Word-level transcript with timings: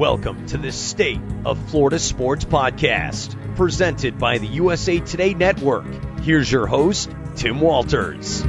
Welcome 0.00 0.46
to 0.46 0.56
the 0.56 0.72
State 0.72 1.20
of 1.44 1.58
Florida 1.68 1.98
Sports 1.98 2.46
Podcast, 2.46 3.36
presented 3.54 4.18
by 4.18 4.38
the 4.38 4.46
USA 4.46 4.98
Today 4.98 5.34
Network. 5.34 5.84
Here's 6.20 6.50
your 6.50 6.66
host, 6.66 7.10
Tim 7.36 7.60
Walters. 7.60 8.40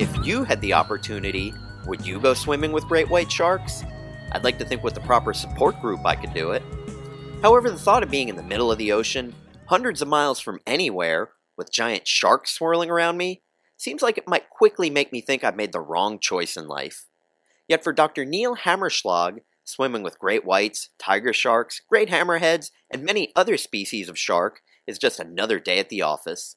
If 0.00 0.26
you 0.26 0.42
had 0.42 0.60
the 0.60 0.72
opportunity, 0.72 1.54
would 1.86 2.04
you 2.04 2.18
go 2.18 2.34
swimming 2.34 2.72
with 2.72 2.82
great 2.88 3.08
white 3.08 3.30
sharks? 3.30 3.84
I'd 4.32 4.42
like 4.42 4.58
to 4.58 4.64
think 4.64 4.82
with 4.82 4.94
the 4.94 5.00
proper 5.02 5.32
support 5.32 5.80
group 5.80 6.04
I 6.04 6.16
could 6.16 6.34
do 6.34 6.50
it. 6.50 6.64
However, 7.42 7.70
the 7.70 7.78
thought 7.78 8.02
of 8.02 8.10
being 8.10 8.28
in 8.28 8.34
the 8.34 8.42
middle 8.42 8.72
of 8.72 8.78
the 8.78 8.90
ocean, 8.90 9.32
hundreds 9.68 10.00
of 10.00 10.08
miles 10.08 10.40
from 10.40 10.60
anywhere, 10.66 11.30
with 11.56 11.70
giant 11.70 12.06
sharks 12.06 12.52
swirling 12.52 12.90
around 12.90 13.18
me, 13.18 13.42
seems 13.76 14.00
like 14.00 14.16
it 14.16 14.26
might 14.26 14.48
quickly 14.48 14.88
make 14.88 15.12
me 15.12 15.20
think 15.20 15.44
I've 15.44 15.56
made 15.56 15.72
the 15.72 15.80
wrong 15.80 16.18
choice 16.18 16.56
in 16.56 16.66
life. 16.66 17.06
Yet 17.68 17.84
for 17.84 17.92
Dr. 17.92 18.24
Neil 18.24 18.56
Hammerschlag, 18.56 19.40
swimming 19.64 20.02
with 20.02 20.18
great 20.18 20.46
whites, 20.46 20.88
tiger 20.98 21.34
sharks, 21.34 21.82
great 21.86 22.08
hammerheads, 22.08 22.70
and 22.90 23.04
many 23.04 23.30
other 23.36 23.58
species 23.58 24.08
of 24.08 24.18
shark 24.18 24.62
is 24.86 24.98
just 24.98 25.20
another 25.20 25.60
day 25.60 25.78
at 25.78 25.90
the 25.90 26.00
office. 26.00 26.56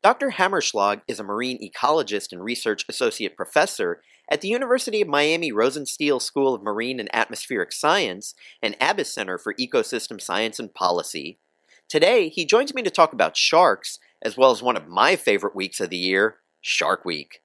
Dr. 0.00 0.30
Hammerschlag 0.30 1.00
is 1.08 1.18
a 1.18 1.24
marine 1.24 1.58
ecologist 1.60 2.30
and 2.30 2.44
research 2.44 2.84
associate 2.88 3.36
professor 3.36 4.00
at 4.30 4.42
the 4.42 4.48
University 4.48 5.00
of 5.00 5.08
Miami 5.08 5.50
Rosenstiel 5.50 6.22
School 6.22 6.54
of 6.54 6.62
Marine 6.62 7.00
and 7.00 7.12
Atmospheric 7.12 7.72
Science 7.72 8.34
and 8.62 8.76
Abess 8.80 9.12
Center 9.12 9.38
for 9.38 9.54
Ecosystem 9.54 10.20
Science 10.20 10.60
and 10.60 10.72
Policy. 10.72 11.40
Today, 11.88 12.28
he 12.28 12.44
joins 12.44 12.74
me 12.74 12.82
to 12.82 12.90
talk 12.90 13.14
about 13.14 13.34
sharks, 13.34 13.98
as 14.20 14.36
well 14.36 14.50
as 14.50 14.62
one 14.62 14.76
of 14.76 14.88
my 14.88 15.16
favorite 15.16 15.56
weeks 15.56 15.80
of 15.80 15.88
the 15.88 15.96
year, 15.96 16.36
Shark 16.60 17.06
Week. 17.06 17.40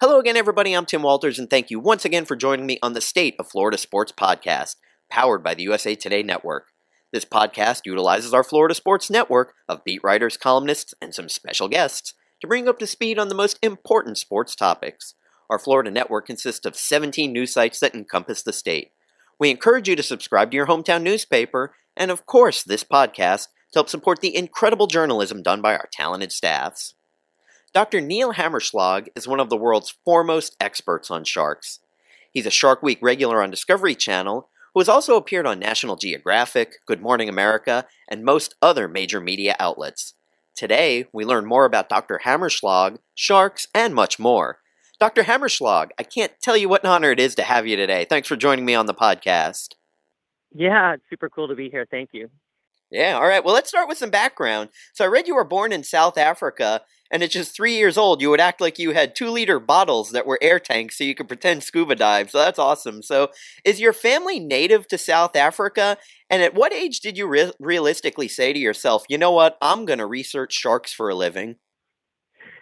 Hello 0.00 0.20
again, 0.20 0.36
everybody. 0.36 0.72
I'm 0.72 0.86
Tim 0.86 1.02
Walters, 1.02 1.36
and 1.36 1.50
thank 1.50 1.68
you 1.68 1.80
once 1.80 2.04
again 2.04 2.24
for 2.24 2.36
joining 2.36 2.64
me 2.64 2.78
on 2.80 2.92
the 2.92 3.00
State 3.00 3.34
of 3.40 3.48
Florida 3.48 3.76
Sports 3.76 4.12
Podcast, 4.12 4.76
powered 5.10 5.42
by 5.42 5.52
the 5.54 5.64
USA 5.64 5.96
Today 5.96 6.22
Network. 6.22 6.68
This 7.12 7.24
podcast 7.24 7.86
utilizes 7.86 8.32
our 8.32 8.44
Florida 8.44 8.72
Sports 8.72 9.10
Network 9.10 9.54
of 9.68 9.82
beat 9.82 10.04
writers, 10.04 10.36
columnists, 10.36 10.94
and 11.02 11.12
some 11.12 11.28
special 11.28 11.66
guests 11.66 12.14
to 12.40 12.46
bring 12.46 12.68
up 12.68 12.78
to 12.78 12.86
speed 12.86 13.18
on 13.18 13.28
the 13.28 13.34
most 13.34 13.58
important 13.62 14.16
sports 14.16 14.54
topics. 14.54 15.14
Our 15.50 15.58
Florida 15.58 15.90
network 15.90 16.24
consists 16.24 16.64
of 16.64 16.76
17 16.76 17.32
news 17.32 17.52
sites 17.52 17.80
that 17.80 17.96
encompass 17.96 18.44
the 18.44 18.52
state. 18.52 18.92
We 19.40 19.50
encourage 19.50 19.88
you 19.88 19.96
to 19.96 20.04
subscribe 20.04 20.52
to 20.52 20.56
your 20.56 20.68
hometown 20.68 21.02
newspaper, 21.02 21.74
and 21.96 22.12
of 22.12 22.26
course, 22.26 22.62
this 22.62 22.84
podcast 22.84 23.48
to 23.72 23.78
help 23.78 23.88
support 23.88 24.20
the 24.20 24.36
incredible 24.36 24.86
journalism 24.86 25.42
done 25.42 25.60
by 25.60 25.74
our 25.74 25.88
talented 25.92 26.32
staffs. 26.32 26.94
Dr. 27.74 28.00
Neil 28.00 28.32
Hammerschlag 28.32 29.08
is 29.14 29.28
one 29.28 29.40
of 29.40 29.50
the 29.50 29.56
world's 29.56 29.94
foremost 30.04 30.56
experts 30.60 31.10
on 31.10 31.24
sharks. 31.24 31.80
He's 32.32 32.46
a 32.46 32.50
Shark 32.50 32.82
Week 32.82 32.98
regular 33.02 33.42
on 33.42 33.50
Discovery 33.50 33.94
Channel 33.94 34.48
who 34.74 34.80
has 34.80 34.88
also 34.88 35.16
appeared 35.16 35.46
on 35.46 35.58
National 35.58 35.96
Geographic, 35.96 36.74
Good 36.86 37.02
Morning 37.02 37.28
America, 37.28 37.86
and 38.08 38.24
most 38.24 38.54
other 38.62 38.86
major 38.86 39.20
media 39.20 39.56
outlets. 39.58 40.14
Today, 40.54 41.06
we 41.12 41.24
learn 41.24 41.46
more 41.46 41.64
about 41.64 41.88
Dr. 41.88 42.20
Hammerschlag, 42.24 42.98
sharks, 43.14 43.66
and 43.74 43.94
much 43.94 44.18
more. 44.18 44.58
Dr. 45.00 45.22
Hammerschlag, 45.22 45.90
I 45.98 46.02
can't 46.02 46.32
tell 46.40 46.56
you 46.56 46.68
what 46.68 46.84
an 46.84 46.90
honor 46.90 47.10
it 47.10 47.20
is 47.20 47.34
to 47.36 47.42
have 47.42 47.66
you 47.66 47.76
today. 47.76 48.06
Thanks 48.08 48.28
for 48.28 48.36
joining 48.36 48.64
me 48.64 48.74
on 48.74 48.86
the 48.86 48.94
podcast. 48.94 49.74
Yeah, 50.52 50.94
it's 50.94 51.04
super 51.08 51.28
cool 51.28 51.48
to 51.48 51.54
be 51.54 51.70
here. 51.70 51.86
Thank 51.90 52.10
you. 52.12 52.28
Yeah, 52.90 53.16
all 53.16 53.26
right. 53.26 53.44
Well, 53.44 53.54
let's 53.54 53.68
start 53.68 53.88
with 53.88 53.98
some 53.98 54.10
background. 54.10 54.70
So, 54.94 55.04
I 55.04 55.08
read 55.08 55.26
you 55.28 55.34
were 55.34 55.44
born 55.44 55.72
in 55.72 55.84
South 55.84 56.16
Africa, 56.16 56.82
and 57.10 57.22
at 57.22 57.30
just 57.30 57.54
three 57.54 57.74
years 57.74 57.98
old, 57.98 58.22
you 58.22 58.30
would 58.30 58.40
act 58.40 58.60
like 58.60 58.78
you 58.78 58.92
had 58.92 59.14
two 59.14 59.28
liter 59.28 59.60
bottles 59.60 60.10
that 60.12 60.26
were 60.26 60.38
air 60.40 60.58
tanks 60.58 60.96
so 60.96 61.04
you 61.04 61.14
could 61.14 61.28
pretend 61.28 61.62
scuba 61.62 61.94
dive. 61.94 62.30
So, 62.30 62.38
that's 62.38 62.58
awesome. 62.58 63.02
So, 63.02 63.28
is 63.64 63.78
your 63.80 63.92
family 63.92 64.40
native 64.40 64.88
to 64.88 64.96
South 64.98 65.36
Africa? 65.36 65.98
And 66.30 66.42
at 66.42 66.54
what 66.54 66.72
age 66.72 67.00
did 67.00 67.18
you 67.18 67.26
re- 67.26 67.52
realistically 67.58 68.28
say 68.28 68.52
to 68.54 68.58
yourself, 68.58 69.04
you 69.08 69.18
know 69.18 69.32
what, 69.32 69.58
I'm 69.60 69.84
going 69.84 69.98
to 69.98 70.06
research 70.06 70.54
sharks 70.54 70.92
for 70.92 71.10
a 71.10 71.14
living? 71.14 71.56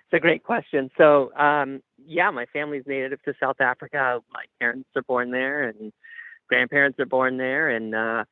It's 0.07 0.15
a 0.15 0.21
great 0.21 0.43
question. 0.45 0.91
So, 0.97 1.33
um, 1.35 1.83
yeah, 2.05 2.31
my 2.31 2.47
family's 2.53 2.85
native 2.87 3.23
to 3.25 3.35
South 3.41 3.61
Africa. 3.61 4.21
My 4.33 4.45
parents 4.61 4.89
are 4.97 5.03
born 5.03 5.31
there, 5.31 5.69
and 5.69 5.93
grandparents 6.49 6.99
are 7.01 7.07
born 7.07 7.39
there, 7.39 7.71
and 7.71 7.95
uh, 7.95 8.25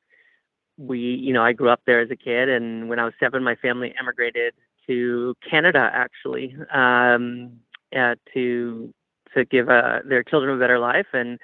we, 0.76 0.98
you 0.98 1.32
know, 1.32 1.42
I 1.42 1.52
grew 1.52 1.68
up 1.68 1.82
there 1.86 2.00
as 2.00 2.10
a 2.10 2.16
kid, 2.16 2.48
and 2.48 2.88
when 2.88 2.98
I 2.98 3.04
was 3.04 3.14
seven, 3.20 3.44
my 3.44 3.54
family 3.56 3.94
emigrated 3.98 4.54
to 4.86 5.34
Canada, 5.48 5.90
actually, 5.92 6.56
um, 6.72 7.52
uh, 7.96 8.14
to 8.34 8.92
to 9.34 9.44
give 9.44 9.68
uh, 9.68 9.98
their 10.08 10.22
children 10.22 10.56
a 10.56 10.60
better 10.60 10.78
life, 10.78 11.06
and 11.12 11.38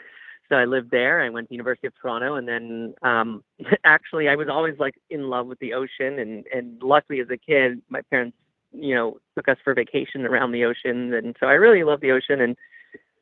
so 0.49 0.57
I 0.57 0.65
lived 0.65 0.91
there. 0.91 1.23
I 1.23 1.29
went 1.29 1.49
to 1.49 1.55
University 1.55 1.87
of 1.87 1.95
Toronto, 2.01 2.35
and 2.35 2.47
then 2.47 2.95
um, 3.03 3.43
actually, 3.85 4.29
I 4.29 4.37
was 4.37 4.49
always 4.49 4.79
like 4.79 4.95
in 5.09 5.29
love 5.31 5.47
with 5.47 5.59
the 5.61 5.75
ocean, 5.75 6.19
and 6.19 6.45
and 6.55 6.83
luckily 6.83 7.21
as 7.21 7.29
a 7.31 7.37
kid, 7.37 7.81
my 7.89 8.03
parents, 8.03 8.37
you 8.73 8.95
know, 8.95 9.19
took 9.37 9.49
us 9.49 9.59
for 9.63 9.75
vacation 9.75 10.27
around 10.27 10.53
the 10.53 10.65
ocean, 10.65 11.15
and 11.15 11.37
so 11.41 11.47
I 11.47 11.53
really 11.53 11.85
love 11.85 12.01
the 12.01 12.11
ocean, 12.11 12.41
and 12.41 12.57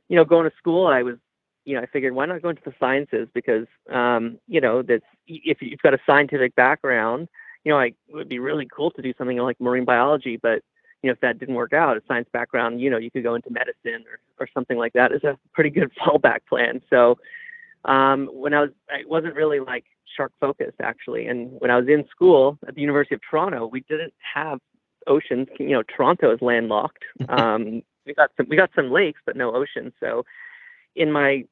you 0.09 0.17
know, 0.17 0.25
going 0.25 0.49
to 0.49 0.57
school, 0.57 0.87
I 0.87 1.03
was 1.03 1.17
you 1.69 1.75
know, 1.75 1.83
I 1.83 1.87
figured 1.87 2.15
why 2.15 2.25
not 2.25 2.41
go 2.41 2.49
into 2.49 2.63
the 2.65 2.73
sciences 2.81 3.29
because, 3.35 3.67
um, 3.93 4.39
you 4.49 4.59
know, 4.59 4.81
that's 4.81 5.05
if 5.27 5.61
you've 5.61 5.83
got 5.83 5.93
a 5.93 5.99
scientific 6.07 6.55
background, 6.57 7.29
you 7.63 7.71
know, 7.71 7.77
like 7.77 7.95
it 8.09 8.15
would 8.15 8.29
be 8.29 8.39
really 8.39 8.67
cool 8.75 8.91
to 8.93 9.03
do 9.03 9.13
something 9.19 9.37
like 9.37 9.61
marine 9.61 9.85
biology, 9.85 10.39
but 10.43 10.63
you 11.03 11.09
know, 11.09 11.13
if 11.13 11.21
that 11.21 11.39
didn't 11.39 11.57
work 11.57 11.75
out, 11.75 11.99
a 11.99 12.01
science 12.09 12.27
background, 12.33 12.81
you 12.81 12.89
know, 12.89 12.97
you 12.97 13.11
could 13.11 13.23
go 13.23 13.35
into 13.35 13.51
medicine 13.51 14.03
or, 14.11 14.19
or 14.41 14.49
something 14.55 14.79
like 14.79 14.95
that 14.95 15.13
is 15.13 15.23
a 15.25 15.39
pretty 15.53 15.69
good 15.69 15.93
fallback 16.01 16.39
plan. 16.49 16.81
So, 16.89 17.19
um, 17.85 18.31
when 18.33 18.55
I 18.55 18.63
was, 18.63 18.71
I 18.89 19.03
wasn't 19.07 19.35
really 19.35 19.61
like 19.61 19.85
shark 20.17 20.33
focused 20.41 20.81
actually. 20.81 21.27
And 21.27 21.51
when 21.61 21.71
I 21.71 21.77
was 21.77 21.87
in 21.87 22.07
school 22.11 22.59
at 22.67 22.77
the 22.77 22.81
University 22.81 23.15
of 23.15 23.21
Toronto, 23.29 23.67
we 23.67 23.81
didn't 23.91 24.15
have 24.35 24.59
oceans. 25.07 25.49
You 25.61 25.69
know, 25.69 25.83
Toronto 25.83 26.33
is 26.33 26.41
landlocked. 26.41 27.05
Um, 27.29 27.83
we 28.07 28.15
got 28.15 28.31
some, 28.39 28.47
we 28.49 28.57
got 28.57 28.71
some 28.75 28.91
lakes, 28.91 29.21
but 29.27 29.37
no 29.37 29.55
ocean. 29.55 29.93
So, 30.01 30.25
in 30.97 31.13
my 31.13 31.45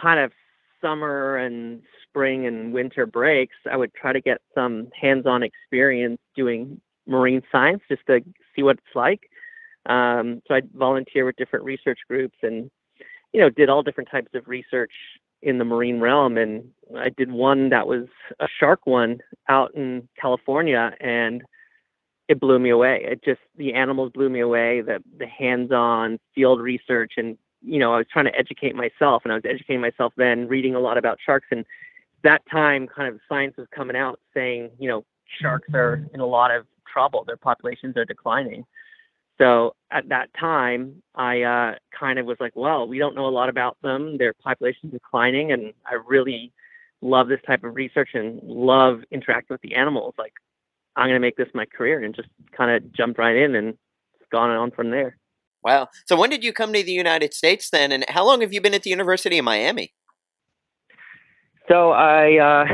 kind 0.00 0.20
of 0.20 0.32
summer 0.80 1.36
and 1.36 1.82
spring 2.02 2.46
and 2.46 2.72
winter 2.72 3.06
breaks, 3.06 3.56
I 3.70 3.76
would 3.76 3.94
try 3.94 4.12
to 4.12 4.20
get 4.20 4.38
some 4.54 4.88
hands-on 5.00 5.42
experience 5.42 6.18
doing 6.36 6.80
marine 7.06 7.42
science 7.50 7.82
just 7.88 8.06
to 8.06 8.20
see 8.54 8.62
what 8.62 8.76
it's 8.76 8.94
like. 8.94 9.20
Um, 9.86 10.42
so 10.46 10.54
I'd 10.54 10.70
volunteer 10.72 11.24
with 11.24 11.36
different 11.36 11.64
research 11.64 11.98
groups 12.08 12.36
and, 12.42 12.70
you 13.32 13.40
know, 13.40 13.50
did 13.50 13.68
all 13.68 13.82
different 13.82 14.10
types 14.10 14.30
of 14.34 14.46
research 14.46 14.92
in 15.42 15.58
the 15.58 15.64
marine 15.64 16.00
realm. 16.00 16.36
And 16.36 16.64
I 16.96 17.08
did 17.08 17.32
one 17.32 17.70
that 17.70 17.86
was 17.86 18.06
a 18.38 18.46
shark 18.60 18.86
one 18.86 19.18
out 19.48 19.74
in 19.74 20.08
California 20.20 20.92
and 21.00 21.42
it 22.28 22.38
blew 22.38 22.58
me 22.58 22.70
away. 22.70 23.04
It 23.04 23.24
just, 23.24 23.40
the 23.56 23.74
animals 23.74 24.12
blew 24.14 24.30
me 24.30 24.40
away, 24.40 24.80
the, 24.80 25.02
the 25.18 25.26
hands-on 25.26 26.18
field 26.34 26.60
research 26.60 27.14
and 27.16 27.36
you 27.64 27.78
know, 27.78 27.94
I 27.94 27.98
was 27.98 28.06
trying 28.12 28.26
to 28.26 28.36
educate 28.38 28.74
myself 28.74 29.22
and 29.24 29.32
I 29.32 29.36
was 29.36 29.44
educating 29.44 29.80
myself 29.80 30.12
then, 30.16 30.48
reading 30.48 30.74
a 30.74 30.80
lot 30.80 30.98
about 30.98 31.18
sharks. 31.24 31.46
And 31.50 31.64
that 32.24 32.42
time, 32.50 32.86
kind 32.86 33.08
of 33.08 33.20
science 33.28 33.56
was 33.56 33.66
coming 33.74 33.96
out 33.96 34.20
saying, 34.34 34.70
you 34.78 34.88
know, 34.88 35.04
sharks 35.40 35.68
are 35.74 36.06
in 36.12 36.20
a 36.20 36.26
lot 36.26 36.50
of 36.50 36.66
trouble. 36.90 37.24
Their 37.24 37.36
populations 37.36 37.96
are 37.96 38.04
declining. 38.04 38.64
So 39.38 39.74
at 39.90 40.08
that 40.08 40.28
time, 40.38 41.02
I 41.14 41.42
uh, 41.42 41.74
kind 41.98 42.18
of 42.18 42.26
was 42.26 42.36
like, 42.38 42.52
well, 42.54 42.86
we 42.86 42.98
don't 42.98 43.14
know 43.14 43.26
a 43.26 43.30
lot 43.30 43.48
about 43.48 43.76
them. 43.82 44.18
Their 44.18 44.34
population 44.34 44.88
is 44.88 44.92
declining. 44.92 45.52
And 45.52 45.72
I 45.86 45.94
really 46.06 46.52
love 47.00 47.28
this 47.28 47.40
type 47.46 47.64
of 47.64 47.74
research 47.74 48.10
and 48.14 48.40
love 48.42 49.00
interacting 49.10 49.54
with 49.54 49.62
the 49.62 49.74
animals. 49.74 50.14
Like, 50.18 50.34
I'm 50.96 51.06
going 51.06 51.14
to 51.14 51.20
make 51.20 51.36
this 51.36 51.48
my 51.54 51.64
career 51.64 52.04
and 52.04 52.14
just 52.14 52.28
kind 52.56 52.70
of 52.70 52.92
jumped 52.92 53.18
right 53.18 53.36
in 53.36 53.54
and 53.54 53.76
gone 54.30 54.50
on 54.50 54.70
from 54.70 54.90
there. 54.90 55.16
Wow. 55.64 55.88
So 56.06 56.18
when 56.18 56.30
did 56.30 56.42
you 56.42 56.52
come 56.52 56.72
to 56.72 56.82
the 56.82 56.92
United 56.92 57.34
States 57.34 57.70
then, 57.70 57.92
and 57.92 58.04
how 58.08 58.24
long 58.24 58.40
have 58.40 58.52
you 58.52 58.60
been 58.60 58.74
at 58.74 58.82
the 58.82 58.90
University 58.90 59.38
of 59.38 59.44
Miami? 59.44 59.92
So 61.68 61.92
I, 61.92 62.38
uh, 62.38 62.64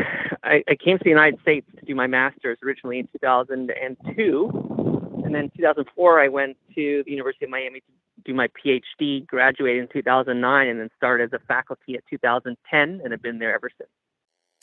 I, 0.42 0.64
I 0.68 0.76
came 0.82 0.96
to 0.96 1.04
the 1.04 1.10
United 1.10 1.40
States 1.42 1.66
to 1.78 1.84
do 1.84 1.94
my 1.94 2.06
master's 2.06 2.58
originally 2.64 3.00
in 3.00 3.08
2002, 3.12 5.22
and 5.24 5.34
then 5.34 5.50
2004 5.56 6.20
I 6.20 6.28
went 6.28 6.56
to 6.74 7.02
the 7.04 7.10
University 7.10 7.44
of 7.44 7.50
Miami 7.50 7.80
to 7.80 7.86
do 8.24 8.34
my 8.34 8.48
PhD. 8.48 9.26
Graduated 9.26 9.82
in 9.82 9.88
2009, 9.92 10.68
and 10.68 10.80
then 10.80 10.88
started 10.96 11.32
as 11.32 11.40
a 11.40 11.46
faculty 11.46 11.96
at 11.96 12.04
2010, 12.08 13.00
and 13.04 13.12
have 13.12 13.22
been 13.22 13.38
there 13.38 13.54
ever 13.54 13.70
since. 13.76 13.90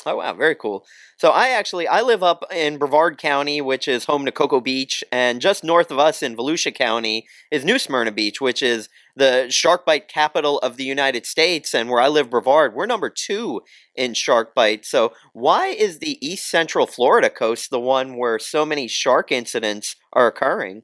Oh 0.07 0.18
wow, 0.18 0.34
very 0.34 0.54
cool. 0.54 0.86
So 1.18 1.31
I 1.31 1.50
actually 1.50 1.88
I 1.88 2.02
live 2.02 2.22
up 2.22 2.44
in 2.54 2.78
Brevard 2.78 3.18
County, 3.18 3.60
which 3.60 3.88
is 3.88 4.06
home 4.06 4.24
to 4.25 4.31
Cocoa 4.31 4.62
Beach, 4.62 5.04
and 5.12 5.42
just 5.42 5.63
north 5.63 5.90
of 5.90 5.98
us 5.98 6.22
in 6.22 6.36
Volusia 6.36 6.74
County 6.74 7.28
is 7.50 7.66
New 7.66 7.80
Smyrna 7.80 8.12
Beach, 8.12 8.40
which 8.40 8.62
is 8.62 8.88
the 9.16 9.50
shark 9.50 9.84
bite 9.84 10.07
capital 10.07 10.60
of 10.60 10.78
the 10.78 10.84
United 10.84 11.25
States. 11.25 11.74
And 11.74 11.90
where 11.90 12.02
I 12.02 12.07
live, 12.07 12.30
Brevard, 12.30 12.75
we're 12.75 12.86
number 12.86 13.10
two 13.10 13.62
in 13.96 14.13
shark 14.13 14.54
bite. 14.54 14.86
So 14.86 15.12
why 15.34 15.68
is 15.68 15.98
the 15.98 16.24
East 16.25 16.48
Central 16.48 16.86
Florida 16.86 17.31
coast 17.31 17.72
the 17.72 17.80
one 17.80 18.16
where 18.16 18.38
so 18.38 18.63
many 18.63 18.88
shark 18.88 19.31
incidents 19.31 19.96
are 20.13 20.28
occurring? 20.28 20.84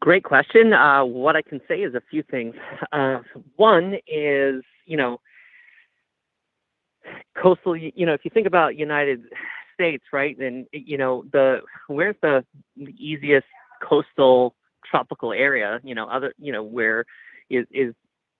Great 0.00 0.24
question. 0.24 0.74
Uh, 0.74 1.02
what 1.02 1.34
I 1.34 1.40
can 1.40 1.62
say 1.66 1.76
is 1.76 1.94
a 1.94 2.02
few 2.10 2.22
things. 2.30 2.54
Uh, 2.92 3.20
one 3.56 3.94
is, 4.06 4.62
you 4.84 4.98
know, 4.98 5.18
coastal 7.40 7.76
you 7.76 8.06
know 8.06 8.12
if 8.12 8.24
you 8.24 8.30
think 8.30 8.46
about 8.46 8.76
united 8.76 9.22
states 9.74 10.04
right 10.12 10.38
then 10.38 10.66
you 10.72 10.96
know 10.96 11.24
the 11.32 11.60
where's 11.88 12.16
the, 12.22 12.44
the 12.76 12.94
easiest 12.98 13.46
coastal 13.82 14.54
tropical 14.88 15.32
area 15.32 15.80
you 15.82 15.94
know 15.94 16.06
other 16.08 16.32
you 16.38 16.52
know 16.52 16.62
where 16.62 17.04
is 17.50 17.66
is 17.70 17.94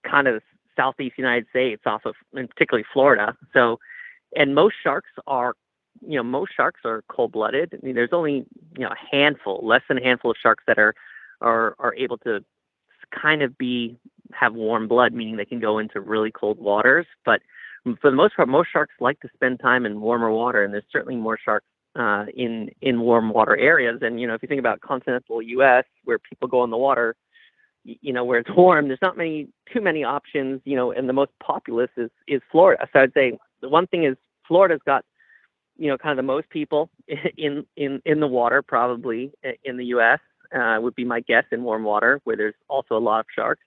kind 0.09 0.29
of 0.29 0.43
southeast 0.77 1.19
united 1.19 1.47
states 1.51 1.83
off 1.87 2.03
of 2.05 2.15
and 2.35 2.49
particularly 2.51 2.85
florida. 2.93 3.37
So 3.53 3.79
and 4.37 4.55
most 4.55 4.75
sharks 4.83 5.11
are 5.27 5.55
you 6.07 6.17
know 6.17 6.23
most 6.23 6.53
sharks 6.57 6.81
are 6.85 7.03
cold 7.09 7.33
blooded 7.33 7.73
i 7.75 7.85
mean 7.85 7.95
there's 7.95 8.13
only 8.13 8.45
you 8.77 8.85
know 8.85 8.89
a 8.89 9.17
handful 9.17 9.61
less 9.63 9.83
than 9.89 9.99
a 9.99 10.03
handful 10.03 10.31
of 10.31 10.37
sharks 10.41 10.65
that 10.67 10.79
are 10.79 10.95
are 11.41 11.77
are 11.79 11.95
able 11.95 12.19
to 12.19 12.45
kind 13.11 13.43
of 13.43 13.57
be 13.59 13.97
have 14.33 14.55
warm 14.55 14.89
blood 14.89 15.13
meaning 15.13 15.37
they 15.37 15.45
can 15.45 15.61
go 15.61 15.79
into 15.79 16.01
really 16.01 16.31
cold 16.31 16.59
waters. 16.59 17.07
But 17.25 17.41
for 18.01 18.11
the 18.11 18.17
most 18.17 18.37
part, 18.37 18.49
most 18.49 18.69
sharks 18.73 18.95
like 19.01 19.21
to 19.21 19.29
spend 19.35 19.61
time 19.61 19.85
in 19.85 20.01
warmer 20.01 20.31
water, 20.31 20.65
and 20.65 20.73
there's 20.73 20.85
certainly 20.91 21.17
more 21.17 21.39
sharks 21.43 21.67
uh, 21.97 22.25
in 22.35 22.71
in 22.81 23.01
warm 23.01 23.31
water 23.31 23.57
areas. 23.57 23.99
And 24.03 24.21
you 24.21 24.27
know, 24.27 24.35
if 24.35 24.43
you 24.43 24.49
think 24.49 24.59
about 24.59 24.81
continental 24.81 25.43
U.S., 25.43 25.85
where 26.05 26.19
people 26.19 26.49
go 26.49 26.65
in 26.65 26.71
the 26.71 26.79
water, 26.79 27.15
you 27.85 28.13
know, 28.13 28.25
where 28.25 28.39
it's 28.39 28.51
warm, 28.57 28.89
there's 28.89 29.03
not 29.03 29.17
many 29.17 29.49
too 29.73 29.81
many 29.81 30.03
options. 30.03 30.63
You 30.65 30.77
know, 30.77 30.93
and 30.93 31.09
the 31.09 31.13
most 31.13 31.33
populous 31.43 31.91
is 31.97 32.11
is 32.27 32.41
Florida. 32.51 32.89
So 32.93 33.01
I'd 33.01 33.13
say 33.13 33.39
the 33.61 33.69
one 33.69 33.87
thing 33.87 34.05
is 34.05 34.17
Florida's 34.49 34.81
got 34.87 35.05
you 35.77 35.89
know 35.89 35.99
kind 35.99 36.13
of 36.13 36.17
the 36.17 36.27
most 36.27 36.49
people 36.49 36.89
in 37.37 37.67
in 37.77 38.01
in 38.07 38.21
the 38.21 38.29
water 38.29 38.63
probably 38.63 39.31
in 39.65 39.77
the 39.77 39.87
U.S. 39.87 40.21
Uh, 40.55 40.79
would 40.81 40.95
be 40.95 41.05
my 41.05 41.21
guess 41.21 41.45
in 41.53 41.65
warm 41.65 41.85
water 41.85 42.21
where 42.25 42.37
there's 42.37 42.55
also 42.69 42.97
a 42.97 42.99
lot 42.99 43.21
of 43.21 43.27
sharks. 43.35 43.63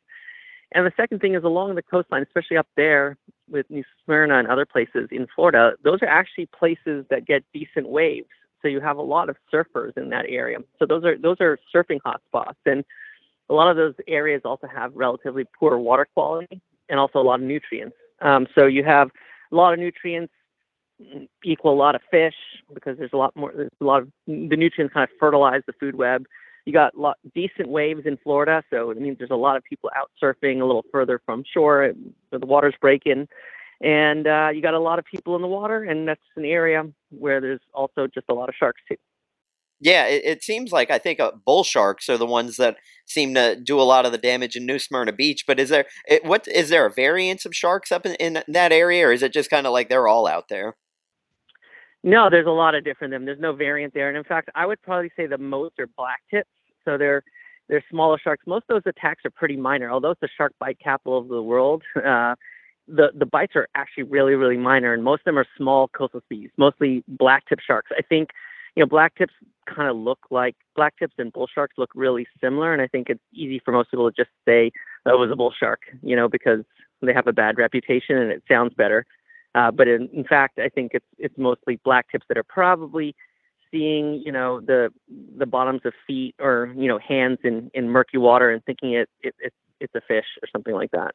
And 0.73 0.85
the 0.85 0.91
second 0.97 1.19
thing 1.19 1.35
is 1.35 1.43
along 1.43 1.75
the 1.75 1.81
coastline, 1.81 2.23
especially 2.23 2.57
up 2.57 2.67
there 2.75 3.17
with 3.49 3.69
New 3.69 3.83
Smyrna 4.03 4.39
and 4.39 4.47
other 4.47 4.65
places 4.65 5.07
in 5.11 5.27
Florida, 5.35 5.73
those 5.83 5.99
are 6.01 6.07
actually 6.07 6.47
places 6.47 7.05
that 7.09 7.25
get 7.25 7.43
decent 7.53 7.89
waves. 7.89 8.27
So 8.61 8.67
you 8.67 8.81
have 8.81 8.97
a 8.97 9.01
lot 9.01 9.29
of 9.29 9.37
surfers 9.53 9.97
in 9.97 10.09
that 10.09 10.25
area. 10.27 10.57
So 10.79 10.85
those 10.85 11.03
are 11.03 11.17
those 11.17 11.37
are 11.39 11.59
surfing 11.73 11.99
hotspots, 12.05 12.55
and 12.65 12.83
a 13.49 13.53
lot 13.53 13.69
of 13.69 13.77
those 13.77 13.93
areas 14.07 14.41
also 14.43 14.67
have 14.67 14.93
relatively 14.95 15.45
poor 15.57 15.77
water 15.77 16.07
quality 16.13 16.61
and 16.89 16.99
also 16.99 17.19
a 17.19 17.23
lot 17.23 17.39
of 17.39 17.45
nutrients. 17.45 17.95
Um, 18.21 18.47
so 18.55 18.65
you 18.65 18.83
have 18.83 19.09
a 19.51 19.55
lot 19.55 19.73
of 19.73 19.79
nutrients 19.79 20.33
equal 21.43 21.73
a 21.73 21.75
lot 21.75 21.95
of 21.95 22.01
fish 22.09 22.33
because 22.73 22.97
there's 22.97 23.13
a 23.13 23.17
lot 23.17 23.35
more. 23.35 23.53
There's 23.55 23.69
a 23.79 23.85
lot 23.85 24.01
of 24.01 24.11
the 24.25 24.55
nutrients 24.55 24.93
kind 24.93 25.03
of 25.03 25.09
fertilize 25.19 25.61
the 25.67 25.73
food 25.73 25.95
web 25.95 26.25
you 26.67 26.73
got 26.73 26.97
lot, 26.97 27.17
decent 27.33 27.69
waves 27.69 28.01
in 28.03 28.17
Florida, 28.17 28.61
so 28.69 28.89
it 28.89 28.99
means 28.99 29.17
there's 29.17 29.31
a 29.31 29.35
lot 29.35 29.55
of 29.55 29.63
people 29.63 29.89
out 29.95 30.11
surfing 30.21 30.59
a 30.61 30.65
little 30.65 30.83
further 30.91 31.21
from 31.25 31.45
shore. 31.49 31.93
So 32.29 32.39
The 32.39 32.45
water's 32.45 32.75
breaking, 32.81 33.29
and 33.79 34.27
uh, 34.27 34.49
you 34.53 34.61
got 34.61 34.73
a 34.73 34.79
lot 34.79 34.99
of 34.99 35.05
people 35.05 35.37
in 35.37 35.41
the 35.41 35.47
water, 35.47 35.83
and 35.83 36.05
that's 36.05 36.19
an 36.35 36.43
area 36.43 36.83
where 37.09 37.39
there's 37.39 37.61
also 37.73 38.05
just 38.13 38.25
a 38.27 38.33
lot 38.33 38.49
of 38.49 38.55
sharks 38.59 38.81
too. 38.85 38.97
Yeah, 39.79 40.07
it, 40.07 40.25
it 40.25 40.43
seems 40.43 40.73
like 40.73 40.91
I 40.91 40.97
think 40.97 41.21
uh, 41.21 41.31
bull 41.45 41.63
sharks 41.63 42.09
are 42.09 42.17
the 42.17 42.25
ones 42.25 42.57
that 42.57 42.75
seem 43.05 43.33
to 43.35 43.55
do 43.55 43.79
a 43.79 43.83
lot 43.83 44.05
of 44.05 44.11
the 44.11 44.17
damage 44.17 44.57
in 44.57 44.65
New 44.65 44.79
Smyrna 44.79 45.13
Beach. 45.13 45.45
But 45.47 45.61
is 45.61 45.69
there 45.69 45.85
it, 46.05 46.25
what 46.25 46.49
is 46.49 46.67
there 46.67 46.85
a 46.85 46.91
variance 46.91 47.45
of 47.45 47.55
sharks 47.55 47.93
up 47.93 48.05
in, 48.05 48.15
in 48.15 48.43
that 48.45 48.73
area, 48.73 49.07
or 49.07 49.13
is 49.13 49.23
it 49.23 49.31
just 49.31 49.49
kind 49.49 49.65
of 49.65 49.71
like 49.71 49.87
they're 49.87 50.09
all 50.09 50.27
out 50.27 50.49
there? 50.49 50.75
No, 52.03 52.29
there's 52.29 52.45
a 52.45 52.49
lot 52.49 52.75
of 52.75 52.83
different 52.83 53.13
them. 53.13 53.23
There's 53.23 53.39
no 53.39 53.53
variant 53.53 53.93
there, 53.93 54.09
and 54.09 54.17
in 54.17 54.25
fact, 54.25 54.49
I 54.53 54.65
would 54.65 54.81
probably 54.81 55.11
say 55.15 55.27
the 55.27 55.37
most 55.37 55.79
are 55.79 55.87
black 55.95 56.19
tips 56.29 56.49
so 56.87 56.97
they're 56.97 57.23
they're 57.69 57.83
smaller 57.89 58.17
sharks. 58.17 58.45
Most 58.47 58.65
of 58.69 58.75
those 58.75 58.89
attacks 58.89 59.25
are 59.25 59.29
pretty 59.29 59.57
minor. 59.57 59.91
Although 59.91 60.11
it's 60.11 60.21
the 60.21 60.29
shark 60.37 60.53
bite 60.59 60.79
capital 60.79 61.17
of 61.17 61.27
the 61.27 61.41
world, 61.41 61.83
uh, 61.95 62.35
the 62.87 63.09
the 63.13 63.25
bites 63.25 63.53
are 63.55 63.67
actually 63.75 64.03
really 64.03 64.35
really 64.35 64.57
minor, 64.57 64.93
and 64.93 65.03
most 65.03 65.21
of 65.21 65.25
them 65.25 65.39
are 65.39 65.47
small 65.57 65.89
coastal 65.89 66.21
species, 66.21 66.51
mostly 66.57 67.03
black 67.07 67.43
tip 67.47 67.59
sharks. 67.59 67.91
I 67.97 68.01
think 68.01 68.29
you 68.75 68.81
know 68.81 68.87
black 68.87 69.15
tips 69.15 69.33
kind 69.65 69.89
of 69.89 69.97
look 69.97 70.19
like 70.31 70.55
black 70.75 70.97
tips 70.97 71.15
and 71.17 71.33
bull 71.33 71.47
sharks 71.53 71.75
look 71.77 71.91
really 71.93 72.25
similar, 72.41 72.73
and 72.73 72.81
I 72.81 72.87
think 72.87 73.09
it's 73.09 73.23
easy 73.33 73.61
for 73.63 73.71
most 73.71 73.91
people 73.91 74.09
to 74.09 74.15
just 74.15 74.31
say 74.45 74.71
that 75.05 75.13
oh, 75.13 75.17
was 75.17 75.31
a 75.31 75.35
bull 75.35 75.53
shark, 75.57 75.81
you 76.01 76.15
know, 76.15 76.29
because 76.29 76.63
they 77.01 77.13
have 77.13 77.27
a 77.27 77.33
bad 77.33 77.57
reputation 77.57 78.17
and 78.17 78.31
it 78.31 78.43
sounds 78.47 78.73
better. 78.73 79.05
Uh, 79.55 79.71
but 79.71 79.87
in, 79.87 80.09
in 80.13 80.23
fact, 80.23 80.59
I 80.59 80.69
think 80.69 80.91
it's 80.93 81.05
it's 81.17 81.37
mostly 81.37 81.79
black 81.83 82.11
tips 82.11 82.25
that 82.29 82.37
are 82.37 82.43
probably 82.43 83.15
seeing 83.71 84.21
you 84.25 84.31
know 84.31 84.59
the 84.59 84.89
the 85.37 85.45
bottoms 85.45 85.81
of 85.85 85.93
feet 86.05 86.35
or 86.39 86.73
you 86.75 86.87
know 86.87 86.99
hands 86.99 87.39
in 87.43 87.69
in 87.73 87.89
murky 87.89 88.17
water 88.17 88.49
and 88.49 88.63
thinking 88.65 88.93
it, 88.93 89.09
it 89.21 89.35
it's 89.39 89.55
it's 89.79 89.95
a 89.95 90.01
fish 90.01 90.25
or 90.41 90.47
something 90.51 90.73
like 90.73 90.91
that. 90.91 91.13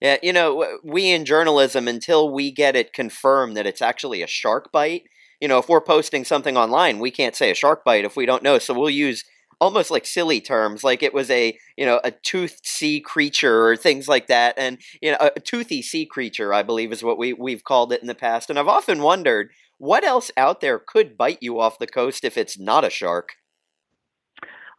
Yeah 0.00 0.16
you 0.22 0.32
know 0.32 0.78
we 0.84 1.10
in 1.10 1.24
journalism 1.24 1.88
until 1.88 2.30
we 2.30 2.50
get 2.50 2.76
it 2.76 2.92
confirmed 2.92 3.56
that 3.56 3.66
it's 3.66 3.82
actually 3.82 4.22
a 4.22 4.26
shark 4.26 4.72
bite 4.72 5.04
you 5.40 5.48
know 5.48 5.58
if 5.58 5.68
we're 5.68 5.80
posting 5.80 6.24
something 6.24 6.56
online 6.56 6.98
we 6.98 7.10
can't 7.10 7.36
say 7.36 7.50
a 7.50 7.54
shark 7.54 7.84
bite 7.84 8.04
if 8.04 8.16
we 8.16 8.26
don't 8.26 8.42
know. 8.42 8.58
So 8.58 8.74
we'll 8.74 8.90
use 8.90 9.24
almost 9.60 9.92
like 9.92 10.04
silly 10.04 10.40
terms 10.40 10.82
like 10.82 11.04
it 11.04 11.14
was 11.14 11.30
a 11.30 11.56
you 11.76 11.86
know 11.86 12.00
a 12.02 12.10
toothed 12.10 12.66
sea 12.66 13.00
creature 13.00 13.68
or 13.68 13.76
things 13.76 14.08
like 14.08 14.26
that. 14.26 14.54
And 14.58 14.78
you 15.00 15.12
know 15.12 15.18
a 15.20 15.40
toothy 15.40 15.82
sea 15.82 16.04
creature 16.04 16.52
i 16.52 16.62
believe 16.64 16.90
is 16.92 17.04
what 17.04 17.16
we 17.16 17.32
we've 17.32 17.62
called 17.62 17.92
it 17.92 18.00
in 18.00 18.08
the 18.08 18.14
past. 18.14 18.50
And 18.50 18.58
i've 18.58 18.68
often 18.68 19.02
wondered 19.02 19.50
what 19.82 20.04
else 20.04 20.30
out 20.36 20.60
there 20.60 20.78
could 20.78 21.18
bite 21.18 21.38
you 21.40 21.58
off 21.58 21.80
the 21.80 21.88
coast 21.88 22.22
if 22.22 22.36
it's 22.36 22.56
not 22.56 22.84
a 22.84 22.90
shark? 22.90 23.30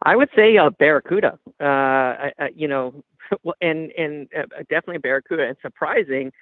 I 0.02 0.16
would 0.16 0.30
say 0.34 0.56
a 0.56 0.70
barracuda. 0.70 1.38
Uh, 1.60 2.30
you 2.54 2.66
know, 2.66 3.04
and 3.60 3.92
and 3.98 4.28
uh, 4.34 4.46
definitely 4.70 4.96
a 4.96 5.00
barracuda. 5.00 5.42
It's 5.50 5.60
surprising. 5.60 6.32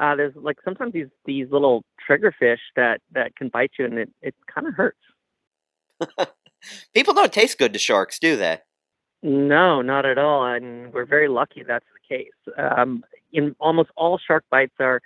Uh, 0.00 0.16
there's 0.16 0.34
like 0.34 0.56
sometimes 0.64 0.94
these 0.94 1.06
these 1.26 1.46
little 1.52 1.84
triggerfish 2.10 2.58
that 2.74 3.00
that 3.12 3.36
can 3.36 3.50
bite 3.50 3.70
you, 3.78 3.84
and 3.84 4.00
it 4.00 4.10
it 4.20 4.34
kind 4.52 4.66
of 4.66 4.74
hurts. 4.74 4.98
People 6.94 7.14
don't 7.14 7.32
taste 7.32 7.56
good 7.56 7.72
to 7.72 7.78
sharks, 7.78 8.18
do 8.18 8.36
they? 8.36 8.58
No, 9.22 9.80
not 9.80 10.06
at 10.06 10.18
all. 10.18 10.44
And 10.44 10.92
we're 10.92 11.06
very 11.06 11.28
lucky 11.28 11.62
that's 11.62 11.86
the 11.94 12.16
case. 12.16 12.54
Um, 12.56 13.04
in 13.32 13.54
almost 13.60 13.90
all 13.96 14.18
shark 14.18 14.44
bites 14.50 14.74
are 14.80 15.00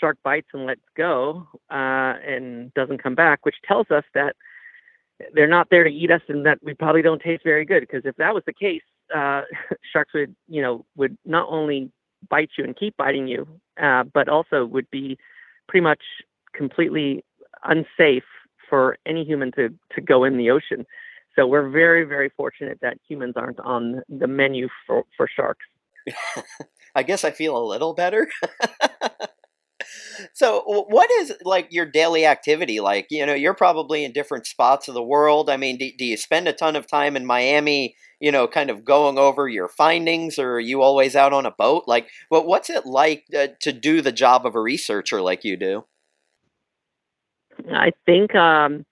shark 0.00 0.18
bites 0.22 0.48
and 0.52 0.66
lets 0.66 0.80
go 0.96 1.46
uh, 1.70 2.14
and 2.26 2.72
doesn't 2.74 3.02
come 3.02 3.14
back, 3.14 3.44
which 3.44 3.56
tells 3.66 3.90
us 3.90 4.04
that 4.14 4.36
they're 5.32 5.46
not 5.48 5.68
there 5.70 5.84
to 5.84 5.90
eat 5.90 6.10
us 6.10 6.20
and 6.28 6.44
that 6.46 6.58
we 6.62 6.74
probably 6.74 7.02
don't 7.02 7.22
taste 7.22 7.42
very 7.44 7.64
good. 7.64 7.80
Because 7.80 8.02
if 8.04 8.16
that 8.16 8.34
was 8.34 8.42
the 8.46 8.52
case, 8.52 8.82
uh, 9.14 9.42
sharks 9.92 10.12
would, 10.14 10.34
you 10.48 10.62
know, 10.62 10.84
would 10.96 11.16
not 11.24 11.46
only 11.48 11.90
bite 12.28 12.50
you 12.58 12.64
and 12.64 12.76
keep 12.76 12.96
biting 12.96 13.26
you, 13.26 13.46
uh, 13.80 14.04
but 14.04 14.28
also 14.28 14.64
would 14.64 14.90
be 14.90 15.18
pretty 15.68 15.82
much 15.82 16.02
completely 16.54 17.24
unsafe 17.64 18.24
for 18.68 18.98
any 19.06 19.24
human 19.24 19.52
to 19.52 19.68
to 19.94 20.00
go 20.00 20.24
in 20.24 20.36
the 20.36 20.50
ocean. 20.50 20.86
So 21.36 21.46
we're 21.46 21.68
very 21.68 22.04
very 22.04 22.30
fortunate 22.36 22.78
that 22.82 22.98
humans 23.08 23.34
aren't 23.36 23.60
on 23.60 24.02
the 24.08 24.26
menu 24.26 24.68
for 24.86 25.04
for 25.16 25.28
sharks. 25.34 25.64
I 26.94 27.02
guess 27.02 27.24
I 27.24 27.30
feel 27.30 27.56
a 27.56 27.64
little 27.64 27.94
better. 27.94 28.28
so 30.32 30.62
what 30.66 31.10
is 31.10 31.34
like 31.44 31.68
your 31.70 31.86
daily 31.86 32.26
activity 32.26 32.80
like? 32.80 33.06
You 33.10 33.26
know 33.26 33.34
you're 33.34 33.54
probably 33.54 34.04
in 34.04 34.12
different 34.12 34.46
spots 34.46 34.88
of 34.88 34.94
the 34.94 35.02
world. 35.02 35.50
I 35.50 35.56
mean 35.56 35.78
do, 35.78 35.90
do, 35.96 36.04
you 36.04 36.16
spend 36.16 36.48
a 36.48 36.52
ton 36.52 36.76
of 36.76 36.86
time 36.86 37.16
in 37.16 37.26
miami 37.26 37.96
you 38.20 38.32
know 38.32 38.46
kind 38.46 38.70
of 38.70 38.84
going 38.84 39.18
over 39.18 39.48
your 39.48 39.68
findings 39.68 40.38
or 40.38 40.54
are 40.54 40.60
you 40.60 40.82
always 40.82 41.16
out 41.16 41.32
on 41.32 41.46
a 41.46 41.50
boat? 41.50 41.84
Like 41.86 42.08
well, 42.30 42.46
what's 42.46 42.70
it 42.70 42.86
like 42.86 43.24
uh, 43.36 43.48
to 43.60 43.72
do 43.72 44.00
the 44.00 44.12
job 44.12 44.46
of 44.46 44.54
a 44.54 44.60
researcher 44.60 45.20
like 45.20 45.44
you 45.44 45.56
do? 45.56 45.84
I 47.72 47.92
think 48.04 48.34
um 48.34 48.84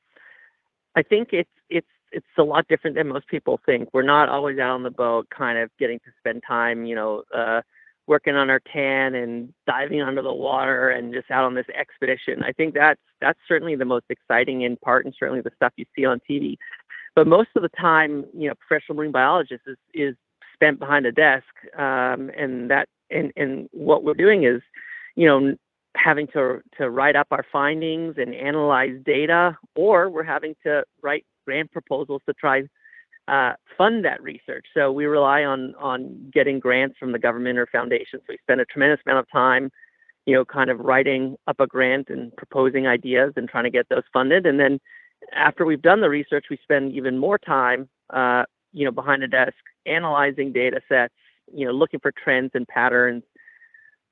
i 0.96 1.02
think 1.02 1.28
it's 1.32 1.50
it's 1.68 1.86
it's 2.12 2.26
a 2.38 2.42
lot 2.42 2.68
different 2.68 2.96
than 2.96 3.08
most 3.08 3.26
people 3.26 3.58
think. 3.66 3.88
We're 3.92 4.02
not 4.02 4.28
always 4.28 4.58
out 4.58 4.70
on 4.70 4.84
the 4.84 4.90
boat 4.90 5.26
kind 5.36 5.58
of 5.58 5.70
getting 5.78 5.98
to 6.00 6.10
spend 6.18 6.42
time 6.46 6.84
you 6.84 6.94
know 6.94 7.22
uh 7.34 7.62
working 8.06 8.34
on 8.34 8.50
our 8.50 8.60
tan 8.72 9.14
and 9.14 9.52
diving 9.66 10.02
under 10.02 10.22
the 10.22 10.32
water 10.32 10.90
and 10.90 11.12
just 11.12 11.30
out 11.30 11.44
on 11.44 11.54
this 11.54 11.66
expedition. 11.78 12.42
I 12.42 12.52
think 12.52 12.74
that's 12.74 13.00
that's 13.20 13.38
certainly 13.48 13.76
the 13.76 13.84
most 13.84 14.04
exciting 14.10 14.62
in 14.62 14.76
part 14.76 15.04
and 15.04 15.14
certainly 15.18 15.40
the 15.40 15.50
stuff 15.56 15.72
you 15.76 15.86
see 15.96 16.04
on 16.04 16.20
TV. 16.28 16.56
But 17.14 17.26
most 17.26 17.50
of 17.56 17.62
the 17.62 17.70
time, 17.70 18.24
you 18.36 18.48
know, 18.48 18.54
professional 18.54 18.96
marine 18.96 19.12
biologist 19.12 19.62
is 19.66 19.76
is 19.94 20.16
spent 20.52 20.78
behind 20.78 21.06
a 21.06 21.12
desk, 21.12 21.46
um, 21.78 22.30
and 22.36 22.70
that 22.70 22.88
and 23.10 23.32
and 23.36 23.68
what 23.72 24.04
we're 24.04 24.14
doing 24.14 24.44
is, 24.44 24.60
you 25.14 25.26
know, 25.26 25.56
having 25.96 26.26
to 26.28 26.60
to 26.78 26.90
write 26.90 27.16
up 27.16 27.28
our 27.30 27.44
findings 27.52 28.16
and 28.18 28.34
analyze 28.34 28.98
data, 29.04 29.56
or 29.76 30.10
we're 30.10 30.22
having 30.24 30.54
to 30.64 30.84
write 31.02 31.24
grant 31.46 31.70
proposals 31.70 32.22
to 32.26 32.34
try 32.34 32.62
uh, 33.28 33.52
fund 33.76 34.04
that 34.04 34.22
research. 34.22 34.66
So 34.74 34.92
we 34.92 35.06
rely 35.06 35.44
on 35.44 35.74
on 35.76 36.30
getting 36.32 36.58
grants 36.60 36.96
from 36.98 37.12
the 37.12 37.18
government 37.18 37.58
or 37.58 37.66
foundations. 37.66 38.22
We 38.28 38.38
spend 38.42 38.60
a 38.60 38.64
tremendous 38.66 39.00
amount 39.06 39.20
of 39.20 39.30
time, 39.30 39.70
you 40.26 40.34
know, 40.34 40.44
kind 40.44 40.70
of 40.70 40.80
writing 40.80 41.36
up 41.46 41.60
a 41.60 41.66
grant 41.66 42.10
and 42.10 42.34
proposing 42.36 42.86
ideas 42.86 43.32
and 43.36 43.48
trying 43.48 43.64
to 43.64 43.70
get 43.70 43.88
those 43.88 44.02
funded. 44.12 44.46
And 44.46 44.60
then 44.60 44.78
after 45.34 45.64
we've 45.64 45.82
done 45.82 46.00
the 46.00 46.10
research, 46.10 46.46
we 46.50 46.58
spend 46.62 46.92
even 46.92 47.18
more 47.18 47.38
time, 47.38 47.88
uh, 48.10 48.44
you 48.72 48.84
know, 48.84 48.90
behind 48.90 49.22
a 49.22 49.28
desk 49.28 49.54
analyzing 49.86 50.52
data 50.52 50.80
sets, 50.88 51.14
you 51.52 51.66
know, 51.66 51.72
looking 51.72 52.00
for 52.00 52.12
trends 52.12 52.50
and 52.54 52.66
patterns, 52.68 53.22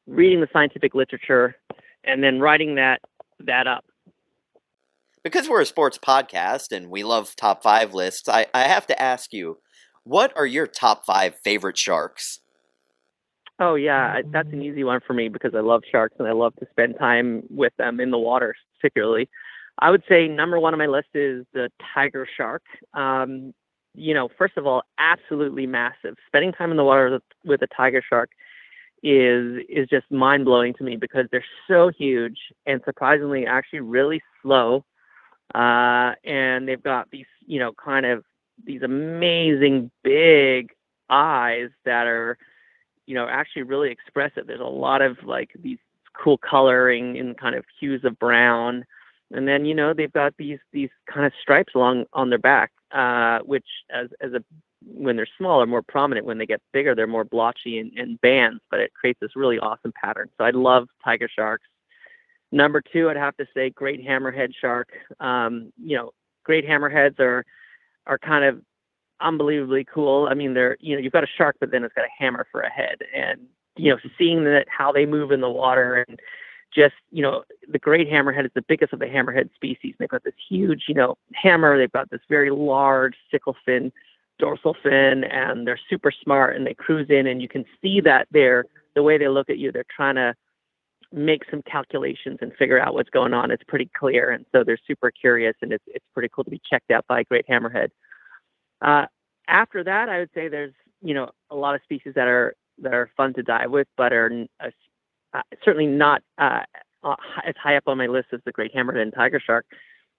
reading 0.07 0.41
the 0.41 0.49
scientific 0.53 0.95
literature, 0.95 1.57
and 2.05 2.23
then 2.23 2.41
writing 2.41 2.75
that 2.77 3.01
that 3.41 3.67
up 3.67 3.85
because 5.23 5.49
we're 5.49 5.61
a 5.61 5.67
sports 5.67 5.99
podcast 5.99 6.73
and 6.73 6.91
we 6.91 7.05
love 7.05 7.37
top 7.37 7.63
five 7.63 7.95
lists, 7.95 8.29
I, 8.29 8.47
I 8.53 8.63
have 8.63 8.87
to 8.89 9.01
ask 9.01 9.33
you, 9.33 9.59
what 10.05 10.33
are 10.37 10.47
your 10.47 10.67
top 10.67 11.05
five 11.05 11.37
favorite 11.45 11.79
sharks? 11.79 12.41
Oh 13.61 13.77
yeah, 13.77 14.23
that's 14.33 14.49
an 14.53 14.63
easy 14.63 14.83
one 14.83 15.01
for 15.07 15.13
me 15.13 15.29
because 15.29 15.55
I 15.55 15.61
love 15.61 15.83
sharks 15.91 16.17
and 16.19 16.27
I 16.27 16.33
love 16.33 16.55
to 16.57 16.67
spend 16.71 16.97
time 16.99 17.45
with 17.49 17.73
them 17.77 18.01
in 18.01 18.11
the 18.11 18.19
water, 18.19 18.55
particularly. 18.81 19.29
I 19.79 19.91
would 19.91 20.03
say 20.09 20.27
number 20.27 20.59
one 20.59 20.75
on 20.75 20.79
my 20.79 20.87
list 20.87 21.09
is 21.15 21.47
the 21.53 21.71
tiger 21.95 22.27
shark. 22.37 22.63
Um, 22.95 23.55
you 23.95 24.15
know, 24.15 24.29
first 24.37 24.57
of 24.57 24.67
all, 24.67 24.83
absolutely 24.99 25.67
massive. 25.67 26.17
Spending 26.27 26.53
time 26.53 26.71
in 26.71 26.77
the 26.77 26.85
water 26.85 27.11
with, 27.11 27.23
with 27.45 27.63
a 27.63 27.69
tiger 27.75 28.03
shark 28.07 28.31
is 29.03 29.63
is 29.69 29.89
just 29.89 30.11
mind 30.11 30.45
blowing 30.45 30.75
to 30.75 30.85
me 30.85 30.97
because 30.97 31.27
they're 31.31 31.45
so 31.69 31.91
huge 31.97 32.39
and 32.67 32.81
surprisingly 32.85 33.47
actually 33.47 33.81
really 33.81 34.23
slow 34.43 34.85
uh, 35.55 36.15
and 36.25 36.69
they've 36.69 36.83
got 36.83 37.11
these, 37.11 37.27
you 37.47 37.59
know, 37.59 37.73
kind 37.73 38.07
of 38.07 38.25
these 38.65 38.83
amazing 38.83 39.91
big 40.03 40.73
eyes 41.11 41.71
that 41.85 42.07
are, 42.07 42.39
you 43.07 43.15
know, 43.15 43.27
actually 43.29 43.63
really 43.63 43.91
expressive. 43.91 44.47
There's 44.47 44.61
a 44.61 44.65
lot 44.65 45.03
of 45.03 45.23
like 45.25 45.51
these 45.61 45.79
cool 46.15 46.39
coloring 46.39 47.17
in 47.17 47.35
kind 47.35 47.55
of 47.55 47.65
hues 47.79 48.05
of 48.05 48.19
brown. 48.19 48.85
And 49.33 49.49
then, 49.49 49.65
you 49.65 49.75
know, 49.75 49.95
they've 49.95 50.13
got 50.13 50.35
these 50.37 50.59
these 50.73 50.91
kind 51.07 51.27
of 51.27 51.33
stripes 51.41 51.75
along 51.75 52.05
on 52.13 52.31
their 52.31 52.39
back, 52.39 52.71
uh, 52.93 53.41
which 53.41 53.67
as 53.91 54.09
as 54.21 54.33
a 54.33 54.43
when 54.85 55.17
they're 55.17 55.27
small 55.39 55.63
are 55.63 55.67
more 55.67 55.83
prominent. 55.83 56.27
When 56.27 56.39
they 56.39 56.47
get 56.47 56.61
bigger, 56.73 56.95
they're 56.95 57.07
more 57.07 57.25
blotchy 57.25 57.79
and, 57.79 57.93
and 57.97 58.21
bands, 58.21 58.61
but 58.71 58.81
it 58.81 58.93
creates 58.95 59.21
this 59.21 59.37
really 59.37 59.59
awesome 59.59 59.93
pattern. 59.93 60.29
So 60.39 60.45
I 60.45 60.51
love 60.51 60.89
tiger 61.05 61.29
sharks. 61.29 61.65
Number 62.53 62.83
two, 62.83 63.09
I'd 63.09 63.17
have 63.17 63.37
to 63.39 63.47
say 63.55 63.71
great 63.71 64.07
hammerhead 64.07 64.53
shark. 64.61 64.91
Um, 65.21 65.73
you 65.83 65.97
know, 65.97 66.13
great 66.45 66.69
hammerheads 66.69 67.19
are 67.19 67.45
are 68.07 68.19
kind 68.19 68.45
of 68.45 68.61
unbelievably 69.21 69.87
cool. 69.93 70.29
I 70.31 70.35
mean, 70.35 70.53
they're 70.53 70.77
you 70.81 70.95
know 70.95 71.01
you've 71.03 71.15
got 71.15 71.25
a 71.25 71.35
shark, 71.39 71.57
but 71.59 71.71
then 71.71 71.83
it's 71.83 71.95
got 71.95 72.05
a 72.05 72.23
hammer 72.23 72.47
for 72.53 72.61
a 72.61 72.71
head, 72.71 72.99
and 73.15 73.41
you 73.77 73.91
know 73.91 73.99
seeing 74.19 74.45
that 74.45 74.67
how 74.69 74.93
they 74.93 75.07
move 75.07 75.33
in 75.33 75.41
the 75.41 75.51
water 75.51 76.05
and 76.07 76.21
just 76.75 76.95
you 77.11 77.23
know 77.23 77.43
the 77.69 77.79
great 77.79 78.11
hammerhead 78.11 78.45
is 78.45 78.51
the 78.55 78.63
biggest 78.63 78.93
of 78.93 78.99
the 78.99 79.07
hammerhead 79.07 79.49
species. 79.55 79.95
They've 79.99 80.09
got 80.09 80.25
this 80.25 80.35
huge 80.49 80.85
you 80.89 80.95
know 80.95 81.17
hammer. 81.33 81.79
They've 81.79 81.91
got 81.91 82.11
this 82.11 82.21
very 82.29 82.51
large 82.51 83.15
sickle 83.31 83.57
fin, 83.65 83.91
dorsal 84.39 84.77
fin, 84.83 85.25
and 85.25 85.67
they're 85.67 85.81
super 85.89 86.13
smart 86.23 86.55
and 86.55 86.67
they 86.67 86.75
cruise 86.75 87.09
in, 87.09 87.27
and 87.27 87.41
you 87.41 87.49
can 87.49 87.65
see 87.81 88.03
that 88.03 88.29
they're 88.31 88.67
the 88.95 89.03
way 89.03 89.17
they 89.17 89.29
look 89.29 89.49
at 89.49 89.57
you. 89.57 89.73
They're 89.73 89.85
trying 89.97 90.17
to 90.17 90.35
make 91.13 91.43
some 91.51 91.63
calculations 91.63 92.39
and 92.41 92.53
figure 92.55 92.81
out 92.81 92.95
what's 92.95 93.11
going 93.11 93.35
on. 93.35 93.51
It's 93.51 93.63
pretty 93.67 93.91
clear, 93.97 94.31
and 94.31 94.45
so 94.53 94.65
they're 94.65 94.79
super 94.87 95.11
curious, 95.11 95.55
and 95.63 95.73
it's 95.73 95.85
it's 95.87 96.05
pretty 96.15 96.29
cool 96.35 96.45
to 96.45 96.51
be 96.51 96.61
checked 96.69 96.91
out 96.91 97.07
by 97.09 97.21
a 97.21 97.25
great 97.25 97.47
hammerhead. 97.49 97.89
Uh, 98.81 99.07
after 99.49 99.85
that, 99.85 100.09
I 100.09 100.19
would 100.19 100.31
say 100.35 100.49
there's 100.49 100.75
you 101.03 101.15
know 101.15 101.31
a 101.51 101.57
lot 101.57 101.75
of 101.75 101.83
species 101.83 102.15
that 102.15 102.29
are 102.29 102.55
that 102.79 102.95
are 102.95 103.11
fun 103.17 103.35
to 103.35 103.43
dive 103.43 103.71
with, 103.71 103.89
but 103.97 104.13
are 104.13 104.47
uh, 104.61 104.69
uh, 105.35 105.43
certainly 105.65 105.87
not 105.87 106.23
uh, 106.39 106.61
uh, 107.05 107.17
as 107.45 107.55
high 107.63 107.77
up 107.77 107.85
on 107.87 107.99
my 107.99 108.07
list 108.07 108.29
as 108.33 108.41
the 108.45 108.53
great 108.53 108.75
hammerhead 108.75 109.03
and 109.03 109.15
tiger 109.15 109.41
shark. 109.45 109.67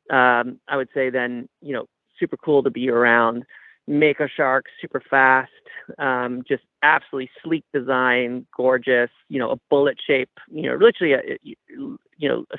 Um, 0.09 0.59
I 0.67 0.77
would 0.77 0.89
say 0.93 1.09
then 1.09 1.47
you 1.61 1.73
know 1.73 1.85
super 2.19 2.37
cool 2.37 2.63
to 2.63 2.69
be 2.69 2.89
around. 2.89 3.43
Mako 3.87 4.27
shark, 4.27 4.65
super 4.81 5.01
fast, 5.09 5.51
um, 5.99 6.43
just 6.47 6.63
absolutely 6.83 7.29
sleek 7.43 7.65
design, 7.73 8.45
gorgeous. 8.55 9.09
You 9.29 9.39
know, 9.39 9.51
a 9.51 9.57
bullet 9.69 9.97
shape. 10.05 10.29
You 10.49 10.69
know, 10.69 10.75
literally 10.75 11.13
a 11.13 11.37
you 11.43 12.29
know 12.29 12.45
a, 12.51 12.57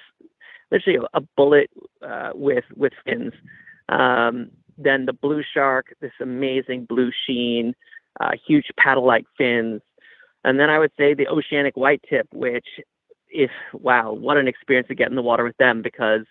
literally 0.71 1.07
a, 1.15 1.21
bullet 1.37 1.71
uh, 2.07 2.31
with 2.35 2.65
with 2.77 2.93
fins. 3.05 3.33
Um, 3.89 4.51
then 4.77 5.07
the 5.07 5.13
blue 5.13 5.43
shark, 5.43 5.95
this 6.01 6.13
amazing 6.21 6.87
blue 6.87 7.11
sheen, 7.27 7.75
uh, 8.21 8.33
huge 8.47 8.67
paddle-like 8.77 9.25
fins, 9.39 9.83
and 10.45 10.59
then 10.59 10.69
I 10.69 10.79
would 10.79 10.93
say 10.99 11.15
the 11.15 11.29
oceanic 11.29 11.77
white 11.77 12.03
tip, 12.09 12.29
which 12.33 12.67
if 13.35 13.51
wow, 13.75 14.13
what 14.13 14.39
an 14.39 14.49
experience 14.49 14.89
to 14.89 14.95
get 14.95 15.11
in 15.11 15.17
the 15.17 15.23
water 15.23 15.45
with 15.45 15.57
them 15.59 15.83
because 15.83 16.25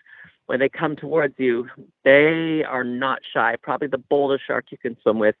when 0.46 0.58
they 0.58 0.68
come 0.68 0.96
towards 0.96 1.34
you, 1.38 1.68
they 2.04 2.64
are 2.64 2.84
not 2.84 3.20
shy. 3.32 3.56
Probably 3.62 3.88
the 3.88 3.98
boldest 3.98 4.46
shark 4.46 4.66
you 4.70 4.78
can 4.78 4.96
swim 5.02 5.18
with. 5.18 5.36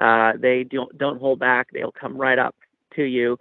Uh, 0.00 0.32
they 0.38 0.64
don't 0.64 0.96
don't 0.98 1.20
hold 1.20 1.38
back. 1.38 1.68
They'll 1.72 1.92
come 1.92 2.16
right 2.16 2.38
up 2.38 2.56
to 2.96 3.04
you, 3.04 3.38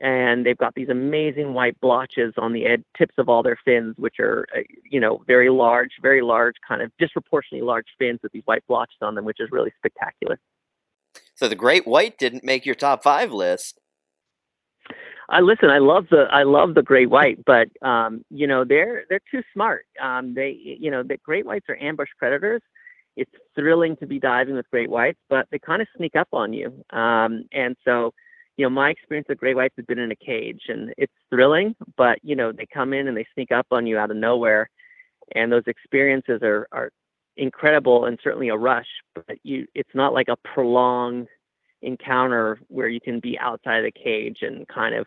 and 0.00 0.44
they've 0.44 0.56
got 0.56 0.74
these 0.74 0.88
amazing 0.88 1.52
white 1.52 1.78
blotches 1.80 2.32
on 2.38 2.54
the 2.54 2.66
ed- 2.66 2.84
tips 2.96 3.14
of 3.18 3.28
all 3.28 3.42
their 3.42 3.58
fins, 3.64 3.94
which 3.98 4.18
are 4.18 4.46
uh, 4.56 4.60
you 4.90 4.98
know 4.98 5.22
very 5.26 5.50
large, 5.50 5.90
very 6.00 6.22
large, 6.22 6.54
kind 6.66 6.80
of 6.80 6.90
disproportionately 6.98 7.66
large 7.66 7.86
fins 7.98 8.20
with 8.22 8.32
these 8.32 8.42
white 8.46 8.66
blotches 8.66 8.96
on 9.02 9.14
them, 9.14 9.26
which 9.26 9.40
is 9.40 9.50
really 9.52 9.72
spectacular. 9.76 10.38
So 11.34 11.48
the 11.48 11.54
great 11.54 11.86
white 11.86 12.18
didn't 12.18 12.44
make 12.44 12.64
your 12.64 12.74
top 12.74 13.02
five 13.02 13.32
list. 13.32 13.78
I 15.30 15.40
listen. 15.40 15.70
I 15.70 15.78
love 15.78 16.06
the 16.10 16.26
I 16.30 16.42
love 16.42 16.74
the 16.74 16.82
great 16.82 17.08
white, 17.08 17.38
but 17.44 17.68
um, 17.86 18.24
you 18.30 18.48
know 18.48 18.64
they're 18.64 19.04
they're 19.08 19.20
too 19.30 19.42
smart. 19.52 19.86
Um, 20.02 20.34
they 20.34 20.58
you 20.60 20.90
know 20.90 21.04
the 21.04 21.18
great 21.18 21.46
whites 21.46 21.66
are 21.68 21.76
ambush 21.80 22.08
predators. 22.18 22.60
It's 23.16 23.30
thrilling 23.54 23.96
to 23.98 24.06
be 24.06 24.18
diving 24.18 24.56
with 24.56 24.68
great 24.70 24.90
whites, 24.90 25.18
but 25.28 25.46
they 25.50 25.58
kind 25.60 25.80
of 25.82 25.88
sneak 25.96 26.16
up 26.16 26.28
on 26.32 26.52
you. 26.52 26.84
Um, 26.90 27.44
and 27.52 27.76
so, 27.84 28.12
you 28.56 28.64
know, 28.64 28.70
my 28.70 28.90
experience 28.90 29.26
with 29.28 29.38
great 29.38 29.56
whites 29.56 29.74
has 29.76 29.86
been 29.86 29.98
in 29.98 30.10
a 30.10 30.16
cage, 30.16 30.62
and 30.68 30.92
it's 30.96 31.12
thrilling, 31.28 31.76
but 31.96 32.18
you 32.22 32.34
know 32.34 32.50
they 32.50 32.66
come 32.66 32.92
in 32.92 33.06
and 33.06 33.16
they 33.16 33.26
sneak 33.34 33.52
up 33.52 33.66
on 33.70 33.86
you 33.86 33.98
out 33.98 34.10
of 34.10 34.16
nowhere, 34.16 34.68
and 35.36 35.52
those 35.52 35.64
experiences 35.68 36.40
are 36.42 36.66
are 36.72 36.90
incredible 37.36 38.06
and 38.06 38.18
certainly 38.22 38.48
a 38.48 38.56
rush. 38.56 38.88
But 39.14 39.38
you, 39.44 39.66
it's 39.76 39.94
not 39.94 40.12
like 40.12 40.28
a 40.28 40.36
prolonged 40.54 41.28
encounter 41.82 42.58
where 42.66 42.88
you 42.88 43.00
can 43.00 43.20
be 43.20 43.38
outside 43.38 43.82
the 43.84 43.92
cage 43.92 44.38
and 44.42 44.66
kind 44.66 44.94
of 44.94 45.06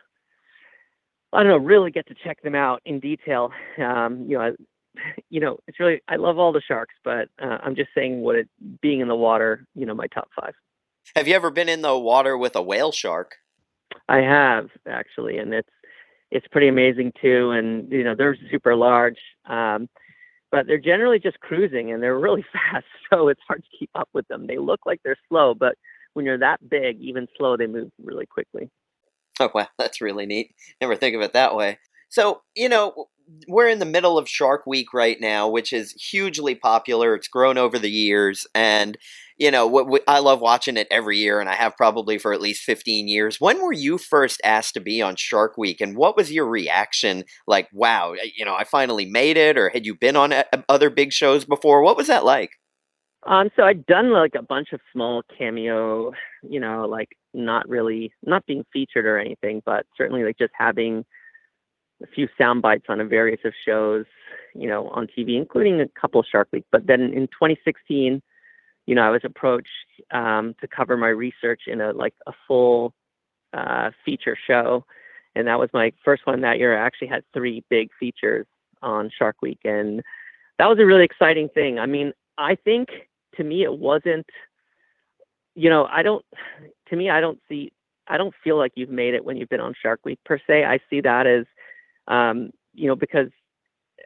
I 1.34 1.44
don't 1.44 1.52
know, 1.52 1.58
really 1.58 1.92
get 1.92 2.08
to 2.08 2.16
check 2.24 2.42
them 2.42 2.56
out 2.56 2.82
in 2.86 3.00
detail. 3.00 3.52
Um, 3.78 4.26
you 4.28 4.38
know, 4.38 4.44
I, 4.44 4.52
you 5.30 5.40
know, 5.40 5.58
it's 5.68 5.80
really 5.80 6.02
I 6.08 6.18
love 6.18 6.38
all 6.38 6.52
the 6.52 6.62
sharks, 6.62 6.96
but 7.04 7.30
uh, 7.42 7.58
I'm 7.64 7.76
just 7.76 7.90
saying 7.96 8.22
what 8.22 8.36
it 8.36 8.48
being 8.82 9.00
in 9.00 9.08
the 9.08 9.16
water, 9.16 9.66
you 9.76 9.86
know, 9.86 9.96
my 9.96 10.08
top 10.08 10.30
five. 10.40 10.54
Have 11.16 11.28
you 11.28 11.36
ever 11.36 11.50
been 11.50 11.70
in 11.70 11.82
the 11.82 11.98
water 11.98 12.38
with 12.38 12.56
a 12.56 12.62
whale 12.62 12.92
shark? 12.92 13.36
I 14.08 14.18
have 14.18 14.70
actually, 14.88 15.38
and 15.38 15.54
it's 15.54 15.70
it's 16.32 16.48
pretty 16.48 16.68
amazing 16.68 17.14
too. 17.22 17.52
And 17.52 17.92
you 17.92 18.04
know, 18.04 18.16
they're 18.16 18.38
super 18.52 18.76
large, 18.76 19.20
um, 19.46 19.90
but 20.52 20.68
they're 20.68 20.78
generally 20.78 21.20
just 21.20 21.40
cruising, 21.40 21.92
and 21.92 22.02
they're 22.02 22.20
really 22.20 22.46
fast, 22.54 22.86
so 23.10 23.28
it's 23.28 23.42
hard 23.48 23.64
to 23.64 23.78
keep 23.78 23.90
up 23.96 24.10
with 24.14 24.28
them. 24.28 24.48
They 24.48 24.58
look 24.58 24.82
like 24.86 25.02
they're 25.04 25.18
slow, 25.30 25.54
but 25.54 25.76
when 26.14 26.26
you're 26.26 26.40
that 26.40 26.68
big, 26.70 27.00
even 27.02 27.28
slow, 27.38 27.58
they 27.58 27.68
move 27.68 27.92
really 28.04 28.28
quickly. 28.28 28.70
Oh 29.40 29.50
wow, 29.54 29.68
that's 29.78 30.02
really 30.02 30.26
neat. 30.26 30.54
Never 30.82 30.96
think 30.96 31.16
of 31.16 31.22
it 31.22 31.34
that 31.34 31.56
way. 31.56 31.80
So, 32.10 32.42
you 32.56 32.70
know, 32.70 33.08
we're 33.48 33.70
in 33.70 33.80
the 33.80 33.86
middle 33.86 34.18
of 34.18 34.30
Shark 34.30 34.68
Week 34.68 34.94
right 34.94 35.20
now, 35.20 35.50
which 35.50 35.74
is 35.74 35.94
hugely 35.94 36.54
popular. 36.56 37.16
It's 37.16 37.28
grown 37.28 37.58
over 37.58 37.80
the 37.80 37.90
years, 37.90 38.46
and 38.54 38.98
you 39.38 39.50
know, 39.50 39.98
I 40.08 40.20
love 40.20 40.42
watching 40.42 40.78
it 40.78 40.88
every 40.92 41.18
year, 41.18 41.40
and 41.40 41.50
I 41.50 41.56
have 41.56 41.76
probably 41.76 42.18
for 42.20 42.34
at 42.34 42.42
least 42.42 42.64
fifteen 42.64 43.08
years. 43.08 43.38
When 43.42 43.62
were 43.64 43.74
you 43.74 43.98
first 43.98 44.42
asked 44.44 44.76
to 44.76 44.80
be 44.82 45.02
on 45.02 45.16
Shark 45.16 45.58
Week, 45.58 45.82
and 45.82 45.96
what 45.98 46.16
was 46.18 46.32
your 46.32 46.46
reaction? 46.48 47.24
Like, 47.48 47.70
wow, 47.74 48.14
eh, 48.14 48.28
you 48.36 48.46
know, 48.46 48.56
I 48.56 48.64
finally 48.66 49.06
made 49.06 49.38
it, 49.38 49.58
or 49.58 49.70
had 49.70 49.86
you 49.86 49.96
been 49.96 50.16
on 50.16 50.32
eh, 50.34 50.44
other 50.70 50.90
big 50.92 51.12
shows 51.14 51.46
before? 51.46 51.82
What 51.82 51.98
was 51.98 52.08
that 52.08 52.26
like? 52.26 52.52
Um, 53.26 53.50
so 53.56 53.64
I'd 53.64 53.86
done 53.86 54.12
like 54.12 54.36
a 54.36 54.42
bunch 54.42 54.74
of 54.74 54.82
small 54.92 55.24
cameo, 55.38 56.12
you 56.48 56.60
know, 56.60 56.86
like 56.86 57.18
not 57.34 57.68
really 57.70 58.12
not 58.24 58.46
being 58.46 58.66
featured 58.74 59.06
or 59.06 59.18
anything, 59.18 59.62
but 59.66 59.86
certainly 59.98 60.24
like 60.24 60.38
just 60.38 60.52
having 60.58 61.06
a 62.02 62.08
few 62.08 62.28
sound 62.38 62.62
bites 62.62 62.86
on 62.90 63.00
a 63.00 63.06
various 63.06 63.40
of 63.46 63.54
shows, 63.66 64.06
you 64.54 64.68
know, 64.68 64.90
on 64.90 65.08
TV, 65.08 65.38
including 65.38 65.80
a 65.80 65.88
couple 66.00 66.20
of 66.20 66.26
Shark 66.30 66.50
Week. 66.52 66.66
But 66.72 66.86
then 66.86 67.02
in 67.02 67.28
2016, 67.28 68.22
you 68.86 68.96
know, 68.96 69.04
I 69.04 69.10
was 69.10 69.22
approached 69.24 69.70
um, 70.12 70.56
to 70.60 70.68
cover 70.68 70.98
my 70.98 71.08
research 71.08 71.62
in 71.68 71.80
a 71.80 71.94
like 71.94 72.14
a 72.28 72.34
full 72.46 72.94
uh, 73.54 73.92
feature 74.04 74.38
show, 74.48 74.86
and 75.36 75.48
that 75.48 75.60
was 75.60 75.70
my 75.74 75.94
first 76.04 76.28
one 76.28 76.42
that 76.42 76.60
year. 76.60 76.78
I 76.78 76.86
actually 76.86 77.08
had 77.08 77.24
three 77.34 77.64
big 77.70 77.90
features 77.98 78.46
on 78.82 79.10
Shark 79.18 79.38
Week, 79.42 79.60
and 79.64 80.02
that 80.60 80.68
was 80.68 80.80
a 80.80 80.86
really 80.86 81.06
exciting 81.06 81.48
thing. 81.48 81.80
I 81.80 81.86
mean, 81.86 82.12
I 82.38 82.56
think 82.56 82.90
to 83.38 83.44
me 83.44 83.64
it 83.64 83.78
wasn't. 83.78 84.26
You 85.56 85.70
know, 85.70 85.86
I 85.86 86.04
don't. 86.04 86.26
To 86.90 86.96
me, 86.96 87.10
I 87.10 87.22
don't 87.22 87.40
see. 87.48 87.72
I 88.08 88.18
don't 88.18 88.34
feel 88.44 88.58
like 88.58 88.74
you've 88.76 88.90
made 88.90 89.14
it 89.14 89.24
when 89.24 89.38
you've 89.38 89.50
been 89.50 89.62
on 89.62 89.74
Shark 89.82 90.02
Week 90.04 90.20
per 90.26 90.40
se. 90.46 90.66
I 90.66 90.80
see 90.90 91.02
that 91.02 91.26
as, 91.26 91.46
um, 92.08 92.52
you 92.74 92.88
know, 92.88 92.96
because 92.96 93.30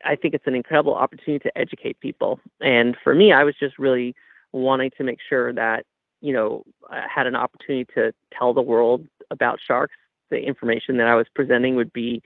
I 0.05 0.15
think 0.15 0.33
it's 0.33 0.45
an 0.47 0.55
incredible 0.55 0.93
opportunity 0.93 1.41
to 1.43 1.57
educate 1.57 1.99
people. 1.99 2.39
And 2.61 2.95
for 3.03 3.15
me, 3.15 3.33
I 3.33 3.43
was 3.43 3.55
just 3.59 3.79
really 3.79 4.15
wanting 4.51 4.91
to 4.97 5.03
make 5.03 5.19
sure 5.27 5.53
that 5.53 5.85
you 6.21 6.33
know 6.33 6.63
I 6.89 7.05
had 7.13 7.27
an 7.27 7.35
opportunity 7.35 7.85
to 7.95 8.13
tell 8.37 8.53
the 8.53 8.61
world 8.61 9.05
about 9.31 9.59
sharks. 9.65 9.95
The 10.29 10.39
information 10.39 10.97
that 10.97 11.07
I 11.07 11.15
was 11.15 11.27
presenting 11.33 11.75
would 11.75 11.93
be 11.93 12.21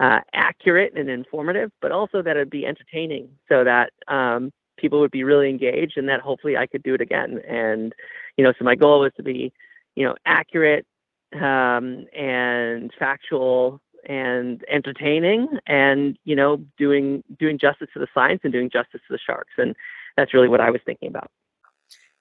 uh, 0.00 0.20
accurate 0.32 0.92
and 0.96 1.08
informative, 1.08 1.70
but 1.80 1.92
also 1.92 2.22
that 2.22 2.36
it'd 2.36 2.50
be 2.50 2.66
entertaining, 2.66 3.28
so 3.48 3.64
that 3.64 3.92
um, 4.08 4.52
people 4.76 5.00
would 5.00 5.10
be 5.10 5.24
really 5.24 5.48
engaged, 5.48 5.96
and 5.96 6.08
that 6.08 6.20
hopefully 6.20 6.56
I 6.56 6.66
could 6.66 6.82
do 6.82 6.94
it 6.94 7.00
again. 7.00 7.40
And 7.48 7.94
you 8.36 8.44
know, 8.44 8.52
so 8.58 8.64
my 8.64 8.74
goal 8.74 9.00
was 9.00 9.12
to 9.16 9.22
be, 9.22 9.52
you 9.94 10.04
know, 10.04 10.14
accurate 10.26 10.86
um, 11.34 12.06
and 12.16 12.92
factual 12.98 13.80
and 14.06 14.62
entertaining 14.70 15.48
and 15.66 16.18
you 16.24 16.36
know 16.36 16.58
doing 16.76 17.24
doing 17.38 17.58
justice 17.58 17.88
to 17.94 17.98
the 17.98 18.06
science 18.12 18.42
and 18.44 18.52
doing 18.52 18.68
justice 18.70 19.00
to 19.08 19.14
the 19.14 19.18
sharks 19.18 19.54
and 19.56 19.74
that's 20.14 20.34
really 20.34 20.46
what 20.46 20.60
i 20.60 20.68
was 20.68 20.82
thinking 20.84 21.08
about 21.08 21.30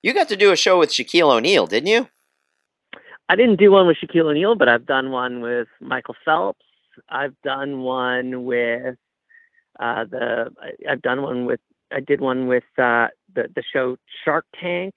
you 0.03 0.13
got 0.13 0.27
to 0.27 0.35
do 0.35 0.51
a 0.51 0.57
show 0.57 0.77
with 0.77 0.89
Shaquille 0.89 1.31
O'Neal, 1.31 1.65
didn't 1.65 1.87
you? 1.87 2.09
I 3.29 3.37
didn't 3.37 3.55
do 3.55 3.71
one 3.71 3.87
with 3.87 3.97
Shaquille 4.03 4.29
O'Neal, 4.29 4.53
but 4.53 4.67
I've 4.67 4.85
done 4.85 5.11
one 5.11 5.39
with 5.39 5.69
Michael 5.79 6.15
Phelps. 6.25 6.65
I've 7.07 7.33
done 7.41 7.79
one 7.79 8.43
with 8.43 8.97
uh, 9.79 10.03
the. 10.03 10.51
I've 10.87 11.01
done 11.01 11.21
one 11.21 11.45
with. 11.45 11.61
I 11.93 11.99
did 11.99 12.21
one 12.21 12.47
with 12.47 12.63
uh, 12.77 13.07
the 13.33 13.47
the 13.55 13.63
show 13.73 13.97
Shark 14.23 14.45
Tank. 14.59 14.95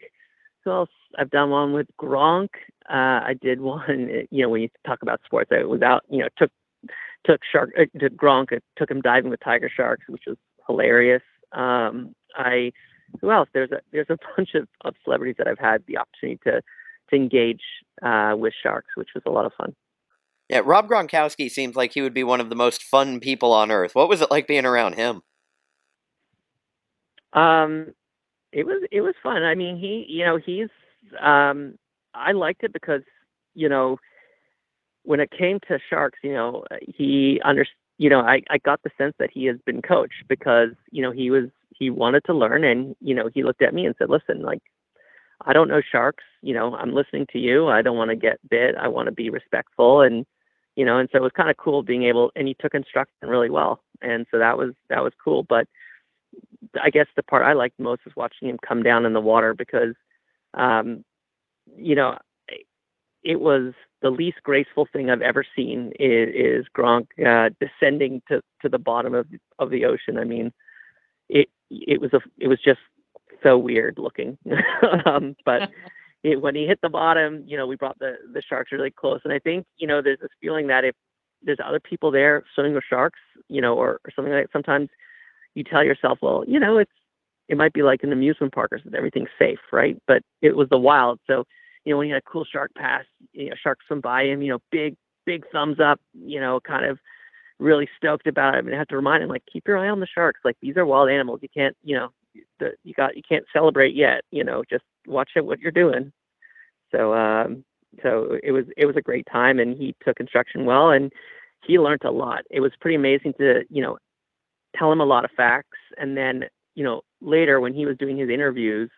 Who 0.64 0.70
else? 0.70 0.90
I've 1.18 1.30
done 1.30 1.50
one 1.50 1.72
with 1.72 1.86
Gronk. 2.00 2.48
Uh, 2.88 3.22
I 3.22 3.34
did 3.40 3.60
one. 3.60 4.10
You 4.30 4.42
know, 4.42 4.48
when 4.48 4.62
you 4.62 4.68
talk 4.86 5.02
about 5.02 5.20
sports, 5.24 5.50
I 5.52 5.64
was 5.64 5.82
out. 5.82 6.02
You 6.10 6.20
know, 6.20 6.28
took 6.36 6.50
took 7.26 7.40
Shark 7.50 7.70
uh, 7.78 7.84
to 7.98 8.10
Gronk. 8.10 8.58
Took 8.76 8.90
him 8.90 9.00
diving 9.00 9.30
with 9.30 9.40
tiger 9.40 9.70
sharks, 9.74 10.04
which 10.08 10.24
was 10.26 10.36
hilarious. 10.66 11.22
Um, 11.52 12.14
I 12.36 12.72
who 13.20 13.30
else? 13.30 13.48
There's 13.52 13.70
a 13.70 13.80
there's 13.92 14.10
a 14.10 14.18
bunch 14.36 14.50
of, 14.54 14.68
of 14.84 14.94
celebrities 15.04 15.36
that 15.38 15.48
I've 15.48 15.58
had 15.58 15.84
the 15.86 15.98
opportunity 15.98 16.40
to 16.44 16.62
to 17.10 17.16
engage 17.16 17.62
uh, 18.02 18.34
with 18.36 18.52
sharks, 18.60 18.90
which 18.96 19.10
was 19.14 19.22
a 19.26 19.30
lot 19.30 19.46
of 19.46 19.52
fun. 19.56 19.74
Yeah, 20.48 20.62
Rob 20.64 20.88
Gronkowski 20.88 21.50
seems 21.50 21.74
like 21.74 21.92
he 21.94 22.02
would 22.02 22.14
be 22.14 22.22
one 22.22 22.40
of 22.40 22.50
the 22.50 22.56
most 22.56 22.82
fun 22.82 23.18
people 23.18 23.52
on 23.52 23.70
earth. 23.70 23.94
What 23.94 24.08
was 24.08 24.20
it 24.20 24.30
like 24.30 24.46
being 24.46 24.64
around 24.64 24.94
him? 24.94 25.22
Um, 27.36 27.92
it 28.52 28.66
was 28.66 28.82
it 28.90 29.02
was 29.02 29.14
fun. 29.22 29.42
I 29.44 29.54
mean, 29.54 29.76
he 29.78 30.06
you 30.08 30.24
know 30.24 30.38
he's 30.38 30.68
um, 31.20 31.76
I 32.14 32.32
liked 32.32 32.64
it 32.64 32.72
because 32.72 33.02
you 33.54 33.68
know 33.68 33.98
when 35.04 35.20
it 35.20 35.30
came 35.30 35.60
to 35.68 35.78
sharks, 35.90 36.18
you 36.22 36.32
know 36.32 36.64
he 36.80 37.40
under 37.44 37.66
you 37.98 38.10
know 38.10 38.20
I 38.20 38.42
I 38.50 38.58
got 38.58 38.82
the 38.82 38.90
sense 38.98 39.14
that 39.18 39.30
he 39.32 39.46
has 39.46 39.58
been 39.66 39.82
coached 39.82 40.24
because 40.28 40.70
you 40.90 41.02
know 41.02 41.12
he 41.12 41.30
was 41.30 41.44
he 41.78 41.90
wanted 41.90 42.24
to 42.26 42.34
learn 42.34 42.64
and 42.64 42.96
you 43.00 43.14
know 43.14 43.28
he 43.34 43.42
looked 43.44 43.62
at 43.62 43.74
me 43.74 43.86
and 43.86 43.94
said 43.98 44.08
listen 44.10 44.40
like 44.42 44.62
i 45.46 45.52
don't 45.52 45.68
know 45.68 45.82
sharks 45.92 46.24
you 46.42 46.54
know 46.54 46.74
i'm 46.76 46.94
listening 46.94 47.26
to 47.32 47.38
you. 47.38 47.68
I 47.68 47.82
don't 47.82 47.98
want 47.98 48.10
to 48.10 48.16
get 48.16 48.38
bit. 48.48 48.76
I 48.76 48.88
want 48.88 49.06
to 49.06 49.12
be 49.12 49.30
respectful. 49.30 50.00
And 50.02 50.26
you 50.76 50.84
know 50.84 50.98
and 50.98 51.08
so 51.12 51.18
it 51.18 51.22
was 51.22 51.32
kind 51.36 51.50
of 51.50 51.56
cool 51.58 51.82
being 51.82 52.04
able 52.04 52.32
and 52.36 52.48
he 52.48 52.54
took 52.60 52.74
instruction 52.74 53.28
really 53.28 53.50
well. 53.50 53.82
And 54.02 54.26
so 54.30 54.38
that 54.38 54.56
was 54.58 54.74
that 54.90 55.02
was 55.02 55.12
cool. 55.22 55.42
But 55.42 55.66
i 56.82 56.90
guess 56.90 57.06
the 57.16 57.22
part 57.22 57.44
i 57.44 57.52
liked 57.52 57.78
most 57.78 58.04
was 58.04 58.14
watching 58.16 58.48
him 58.48 58.58
come 58.66 58.82
down 58.82 59.04
in 59.06 59.12
the 59.12 59.20
water 59.20 59.54
because 59.54 59.94
um 60.54 61.04
you 61.76 61.94
know 61.94 62.16
it 63.26 63.40
was 63.40 63.74
the 64.02 64.10
least 64.10 64.38
graceful 64.44 64.86
thing 64.92 65.10
I've 65.10 65.20
ever 65.20 65.44
seen 65.56 65.92
is, 65.98 66.28
is 66.32 66.66
Gronk 66.76 67.08
uh, 67.26 67.50
descending 67.60 68.22
to, 68.28 68.40
to 68.62 68.68
the 68.68 68.78
bottom 68.78 69.14
of 69.14 69.26
of 69.58 69.70
the 69.70 69.84
ocean. 69.84 70.16
I 70.16 70.24
mean, 70.24 70.52
it 71.28 71.48
it 71.70 72.00
was 72.00 72.12
a 72.14 72.20
it 72.38 72.46
was 72.46 72.60
just 72.64 72.78
so 73.42 73.58
weird 73.58 73.98
looking. 73.98 74.38
um, 75.06 75.34
but 75.44 75.70
it, 76.22 76.40
when 76.40 76.54
he 76.54 76.66
hit 76.66 76.78
the 76.82 76.88
bottom, 76.88 77.42
you 77.46 77.56
know, 77.56 77.66
we 77.66 77.74
brought 77.74 77.98
the 77.98 78.14
the 78.32 78.42
sharks 78.42 78.70
really 78.70 78.92
close, 78.92 79.20
and 79.24 79.32
I 79.32 79.40
think 79.40 79.66
you 79.76 79.88
know 79.88 80.00
there's 80.00 80.20
this 80.20 80.30
feeling 80.40 80.68
that 80.68 80.84
if 80.84 80.94
there's 81.42 81.58
other 81.64 81.80
people 81.80 82.12
there 82.12 82.44
swimming 82.54 82.74
with 82.74 82.84
sharks, 82.88 83.20
you 83.48 83.60
know, 83.60 83.74
or, 83.74 84.00
or 84.04 84.10
something 84.14 84.32
like 84.32 84.44
that, 84.44 84.52
sometimes 84.52 84.88
you 85.56 85.64
tell 85.64 85.82
yourself, 85.82 86.18
well, 86.22 86.44
you 86.46 86.60
know, 86.60 86.78
it's 86.78 86.92
it 87.48 87.56
might 87.56 87.72
be 87.72 87.82
like 87.82 88.02
an 88.02 88.12
amusement 88.12 88.52
park 88.52 88.72
or 88.72 88.78
something, 88.78 88.96
everything's 88.96 89.28
safe, 89.38 89.60
right? 89.72 89.96
But 90.06 90.22
it 90.42 90.56
was 90.56 90.68
the 90.68 90.78
wild, 90.78 91.20
so 91.26 91.44
you 91.84 91.92
know, 91.92 91.98
when 91.98 92.08
you 92.08 92.14
had 92.14 92.22
a 92.26 92.30
cool 92.30 92.44
shark 92.44 92.72
pass, 92.76 93.04
you 93.32 93.48
know, 93.48 93.56
sharks 93.62 93.86
swim 93.86 94.00
by 94.00 94.24
him, 94.24 94.42
you 94.42 94.52
know, 94.52 94.58
big 94.70 94.96
big 95.24 95.44
thumbs 95.50 95.78
up, 95.80 96.00
you 96.14 96.40
know, 96.40 96.60
kind 96.60 96.84
of 96.84 96.98
really 97.58 97.88
stoked 97.96 98.26
about 98.26 98.54
it. 98.54 98.58
I 98.58 98.60
mean, 98.62 98.74
I 98.74 98.78
have 98.78 98.88
to 98.88 98.96
remind 98.96 99.22
him 99.22 99.28
like, 99.28 99.42
keep 99.50 99.66
your 99.66 99.78
eye 99.78 99.88
on 99.88 100.00
the 100.00 100.06
sharks. 100.06 100.40
Like 100.44 100.56
these 100.60 100.76
are 100.76 100.86
wild 100.86 101.08
animals. 101.08 101.40
You 101.42 101.48
can't, 101.48 101.76
you 101.82 101.96
know, 101.96 102.08
the, 102.60 102.72
you 102.84 102.92
got 102.94 103.16
you 103.16 103.22
can't 103.26 103.44
celebrate 103.52 103.94
yet. 103.94 104.22
You 104.30 104.44
know, 104.44 104.62
just 104.68 104.84
watch 105.06 105.30
it 105.36 105.44
what 105.44 105.60
you're 105.60 105.72
doing. 105.72 106.12
So, 106.92 107.14
um, 107.14 107.64
so 108.02 108.38
it 108.42 108.52
was 108.52 108.64
it 108.76 108.86
was 108.86 108.96
a 108.96 109.02
great 109.02 109.26
time, 109.30 109.58
and 109.58 109.76
he 109.76 109.94
took 110.04 110.20
instruction 110.20 110.64
well, 110.64 110.90
and 110.90 111.12
he 111.64 111.78
learned 111.78 112.04
a 112.04 112.10
lot. 112.10 112.42
It 112.50 112.60
was 112.60 112.72
pretty 112.80 112.96
amazing 112.96 113.34
to 113.38 113.64
you 113.70 113.82
know 113.82 113.98
tell 114.78 114.92
him 114.92 115.00
a 115.00 115.04
lot 115.04 115.24
of 115.24 115.30
facts, 115.36 115.78
and 115.98 116.16
then 116.16 116.44
you 116.74 116.84
know 116.84 117.02
later 117.20 117.60
when 117.60 117.74
he 117.74 117.86
was 117.86 117.96
doing 117.96 118.16
his 118.16 118.28
interviews, 118.28 118.90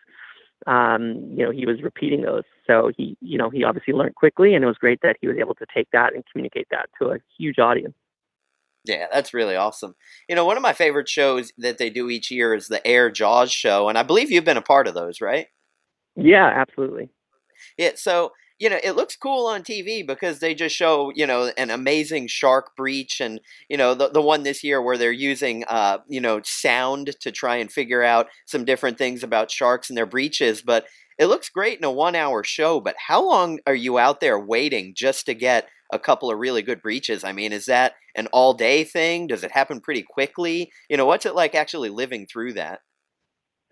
um, 0.67 1.15
you 1.35 1.43
know, 1.45 1.51
he 1.51 1.65
was 1.65 1.81
repeating 1.81 2.21
those. 2.21 2.43
So 2.67 2.91
he, 2.95 3.17
you 3.21 3.37
know, 3.37 3.49
he 3.49 3.63
obviously 3.63 3.93
learned 3.93 4.15
quickly, 4.15 4.53
and 4.53 4.63
it 4.63 4.67
was 4.67 4.77
great 4.77 4.99
that 5.01 5.17
he 5.21 5.27
was 5.27 5.37
able 5.37 5.55
to 5.55 5.65
take 5.73 5.89
that 5.91 6.13
and 6.13 6.23
communicate 6.31 6.67
that 6.71 6.89
to 7.01 7.11
a 7.11 7.17
huge 7.37 7.59
audience. 7.59 7.95
Yeah, 8.85 9.07
that's 9.11 9.33
really 9.33 9.55
awesome. 9.55 9.95
You 10.27 10.35
know, 10.35 10.45
one 10.45 10.57
of 10.57 10.63
my 10.63 10.73
favorite 10.73 11.09
shows 11.09 11.51
that 11.57 11.77
they 11.77 11.89
do 11.89 12.09
each 12.09 12.31
year 12.31 12.53
is 12.53 12.67
the 12.67 12.85
Air 12.85 13.09
Jaws 13.09 13.51
show, 13.51 13.89
and 13.89 13.97
I 13.97 14.03
believe 14.03 14.31
you've 14.31 14.45
been 14.45 14.57
a 14.57 14.61
part 14.61 14.87
of 14.87 14.93
those, 14.93 15.21
right? 15.21 15.47
Yeah, 16.15 16.45
absolutely. 16.47 17.09
Yeah, 17.77 17.91
so 17.95 18.31
you 18.59 18.69
know, 18.69 18.79
it 18.83 18.91
looks 18.91 19.15
cool 19.15 19.47
on 19.47 19.63
TV 19.63 20.05
because 20.05 20.39
they 20.39 20.53
just 20.53 20.75
show, 20.75 21.11
you 21.15 21.25
know, 21.25 21.51
an 21.57 21.69
amazing 21.69 22.27
shark 22.27 22.75
breach 22.75 23.21
and, 23.21 23.39
you 23.69 23.77
know, 23.77 23.93
the, 23.93 24.09
the 24.09 24.21
one 24.21 24.43
this 24.43 24.63
year 24.63 24.81
where 24.81 24.97
they're 24.97 25.11
using, 25.11 25.63
uh, 25.67 25.99
you 26.07 26.19
know, 26.19 26.41
sound 26.43 27.15
to 27.21 27.31
try 27.31 27.55
and 27.55 27.71
figure 27.71 28.03
out 28.03 28.27
some 28.45 28.65
different 28.65 28.97
things 28.97 29.23
about 29.23 29.49
sharks 29.49 29.89
and 29.89 29.97
their 29.97 30.05
breaches. 30.05 30.61
But 30.61 30.85
it 31.17 31.27
looks 31.27 31.49
great 31.49 31.77
in 31.77 31.85
a 31.85 31.91
one 31.91 32.15
hour 32.15 32.43
show. 32.43 32.79
But 32.79 32.95
how 33.07 33.25
long 33.25 33.59
are 33.65 33.75
you 33.75 33.97
out 33.97 34.19
there 34.19 34.39
waiting 34.39 34.93
just 34.95 35.25
to 35.27 35.33
get 35.33 35.67
a 35.91 35.99
couple 35.99 36.31
of 36.31 36.37
really 36.37 36.61
good 36.61 36.81
breaches. 36.81 37.23
I 37.23 37.31
mean, 37.31 37.51
is 37.51 37.65
that 37.65 37.93
an 38.15 38.27
all 38.27 38.53
day 38.53 38.83
thing? 38.83 39.27
Does 39.27 39.43
it 39.43 39.51
happen 39.51 39.81
pretty 39.81 40.03
quickly? 40.03 40.71
You 40.89 40.97
know, 40.97 41.05
what's 41.05 41.25
it 41.25 41.35
like 41.35 41.55
actually 41.55 41.89
living 41.89 42.27
through 42.27 42.53
that? 42.53 42.81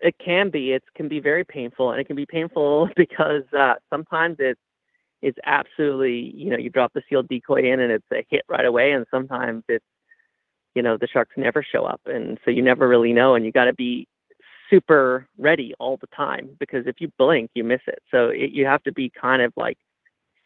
It 0.00 0.14
can 0.24 0.50
be. 0.50 0.72
It 0.72 0.82
can 0.96 1.08
be 1.08 1.20
very 1.20 1.44
painful, 1.44 1.90
and 1.90 2.00
it 2.00 2.06
can 2.06 2.16
be 2.16 2.26
painful 2.26 2.88
because 2.96 3.42
uh, 3.56 3.74
sometimes 3.90 4.36
it's 4.38 4.60
it's 5.22 5.38
absolutely 5.44 6.32
you 6.34 6.50
know 6.50 6.58
you 6.58 6.70
drop 6.70 6.92
the 6.92 7.02
sealed 7.08 7.28
decoy 7.28 7.72
in 7.72 7.80
and 7.80 7.92
it's 7.92 8.06
a 8.12 8.24
hit 8.28 8.42
right 8.48 8.66
away, 8.66 8.92
and 8.92 9.06
sometimes 9.10 9.64
it's 9.68 9.84
you 10.74 10.82
know 10.82 10.96
the 10.96 11.08
sharks 11.08 11.34
never 11.36 11.62
show 11.62 11.84
up, 11.84 12.00
and 12.06 12.38
so 12.44 12.50
you 12.50 12.62
never 12.62 12.88
really 12.88 13.12
know, 13.12 13.34
and 13.34 13.44
you 13.44 13.52
got 13.52 13.64
to 13.64 13.74
be 13.74 14.06
super 14.70 15.26
ready 15.38 15.74
all 15.78 15.96
the 15.96 16.06
time 16.08 16.50
because 16.58 16.86
if 16.86 17.00
you 17.00 17.10
blink, 17.18 17.50
you 17.54 17.64
miss 17.64 17.80
it. 17.86 18.00
So 18.10 18.28
it, 18.28 18.50
you 18.50 18.66
have 18.66 18.82
to 18.84 18.92
be 18.92 19.10
kind 19.10 19.42
of 19.42 19.52
like 19.56 19.78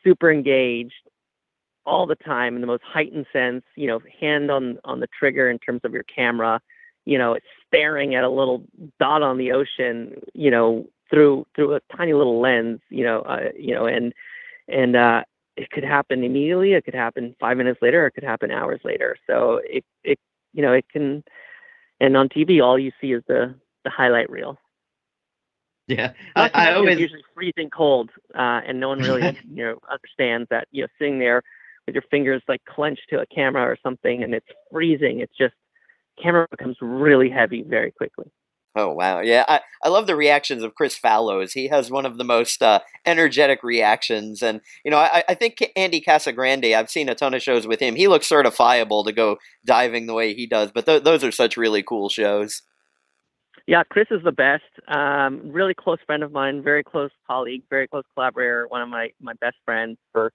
super 0.04 0.30
engaged 0.30 0.94
all 1.84 2.06
the 2.06 2.14
time 2.14 2.54
in 2.54 2.60
the 2.60 2.66
most 2.66 2.82
heightened 2.84 3.26
sense, 3.32 3.64
you 3.74 3.86
know, 3.86 4.00
hand 4.20 4.50
on 4.50 4.78
on 4.84 5.00
the 5.00 5.08
trigger 5.18 5.50
in 5.50 5.58
terms 5.58 5.80
of 5.84 5.92
your 5.92 6.04
camera, 6.04 6.60
you 7.04 7.18
know, 7.18 7.36
staring 7.66 8.14
at 8.14 8.24
a 8.24 8.28
little 8.28 8.64
dot 9.00 9.22
on 9.22 9.38
the 9.38 9.52
ocean, 9.52 10.14
you 10.34 10.50
know, 10.50 10.86
through 11.10 11.46
through 11.54 11.74
a 11.74 11.80
tiny 11.96 12.12
little 12.12 12.40
lens, 12.40 12.80
you 12.88 13.04
know, 13.04 13.22
uh, 13.22 13.50
you 13.58 13.74
know, 13.74 13.86
and 13.86 14.12
and 14.72 14.96
uh, 14.96 15.22
it 15.56 15.70
could 15.70 15.84
happen 15.84 16.24
immediately, 16.24 16.72
it 16.72 16.84
could 16.84 16.94
happen 16.94 17.36
five 17.38 17.56
minutes 17.56 17.80
later, 17.82 18.06
it 18.06 18.12
could 18.12 18.24
happen 18.24 18.50
hours 18.50 18.80
later. 18.84 19.16
So 19.28 19.60
it 19.64 19.84
it 20.02 20.18
you 20.52 20.62
know 20.62 20.72
it 20.72 20.86
can, 20.90 21.22
and 22.00 22.16
on 22.16 22.28
TV 22.28 22.62
all 22.62 22.78
you 22.78 22.92
see 23.00 23.12
is 23.12 23.22
the 23.28 23.54
the 23.84 23.90
highlight 23.90 24.30
reel. 24.30 24.58
Yeah, 25.88 26.12
I, 26.36 26.50
I 26.54 26.74
always 26.74 26.98
usually 26.98 27.24
freezing 27.34 27.70
cold, 27.70 28.10
uh, 28.34 28.60
and 28.66 28.80
no 28.80 28.88
one 28.88 29.00
really 29.00 29.22
you 29.54 29.64
know 29.64 29.78
understands 29.90 30.48
that 30.50 30.68
you 30.70 30.82
know 30.82 30.88
sitting 30.98 31.18
there 31.18 31.42
with 31.86 31.94
your 31.94 32.04
fingers 32.10 32.42
like 32.48 32.64
clenched 32.64 33.02
to 33.10 33.20
a 33.20 33.26
camera 33.26 33.62
or 33.64 33.76
something 33.82 34.22
and 34.22 34.34
it's 34.34 34.46
freezing. 34.70 35.20
It's 35.20 35.36
just 35.36 35.54
camera 36.22 36.46
becomes 36.50 36.76
really 36.80 37.28
heavy 37.28 37.62
very 37.62 37.90
quickly. 37.90 38.30
Oh 38.74 38.90
wow, 38.92 39.20
yeah, 39.20 39.44
I, 39.48 39.60
I 39.84 39.90
love 39.90 40.06
the 40.06 40.16
reactions 40.16 40.62
of 40.62 40.74
Chris 40.74 40.96
Fallows. 40.96 41.52
He 41.52 41.68
has 41.68 41.90
one 41.90 42.06
of 42.06 42.16
the 42.16 42.24
most 42.24 42.62
uh, 42.62 42.80
energetic 43.04 43.62
reactions, 43.62 44.42
and 44.42 44.62
you 44.82 44.90
know 44.90 44.96
I, 44.96 45.22
I 45.28 45.34
think 45.34 45.62
Andy 45.76 46.00
Casagrande. 46.00 46.74
I've 46.74 46.88
seen 46.88 47.10
a 47.10 47.14
ton 47.14 47.34
of 47.34 47.42
shows 47.42 47.66
with 47.66 47.80
him. 47.80 47.96
He 47.96 48.08
looks 48.08 48.28
certifiable 48.28 49.04
to 49.04 49.12
go 49.12 49.36
diving 49.66 50.06
the 50.06 50.14
way 50.14 50.32
he 50.32 50.46
does. 50.46 50.70
But 50.72 50.86
th- 50.86 51.02
those 51.02 51.22
are 51.22 51.32
such 51.32 51.58
really 51.58 51.82
cool 51.82 52.08
shows. 52.08 52.62
Yeah, 53.66 53.82
Chris 53.84 54.08
is 54.10 54.22
the 54.24 54.32
best. 54.32 54.64
Um, 54.88 55.42
really 55.52 55.74
close 55.74 55.98
friend 56.06 56.22
of 56.22 56.32
mine, 56.32 56.62
very 56.62 56.82
close 56.82 57.10
colleague, 57.26 57.62
very 57.68 57.86
close 57.86 58.04
collaborator. 58.14 58.66
One 58.68 58.80
of 58.80 58.88
my 58.88 59.10
my 59.20 59.34
best 59.34 59.56
friends 59.66 59.98
for 60.12 60.32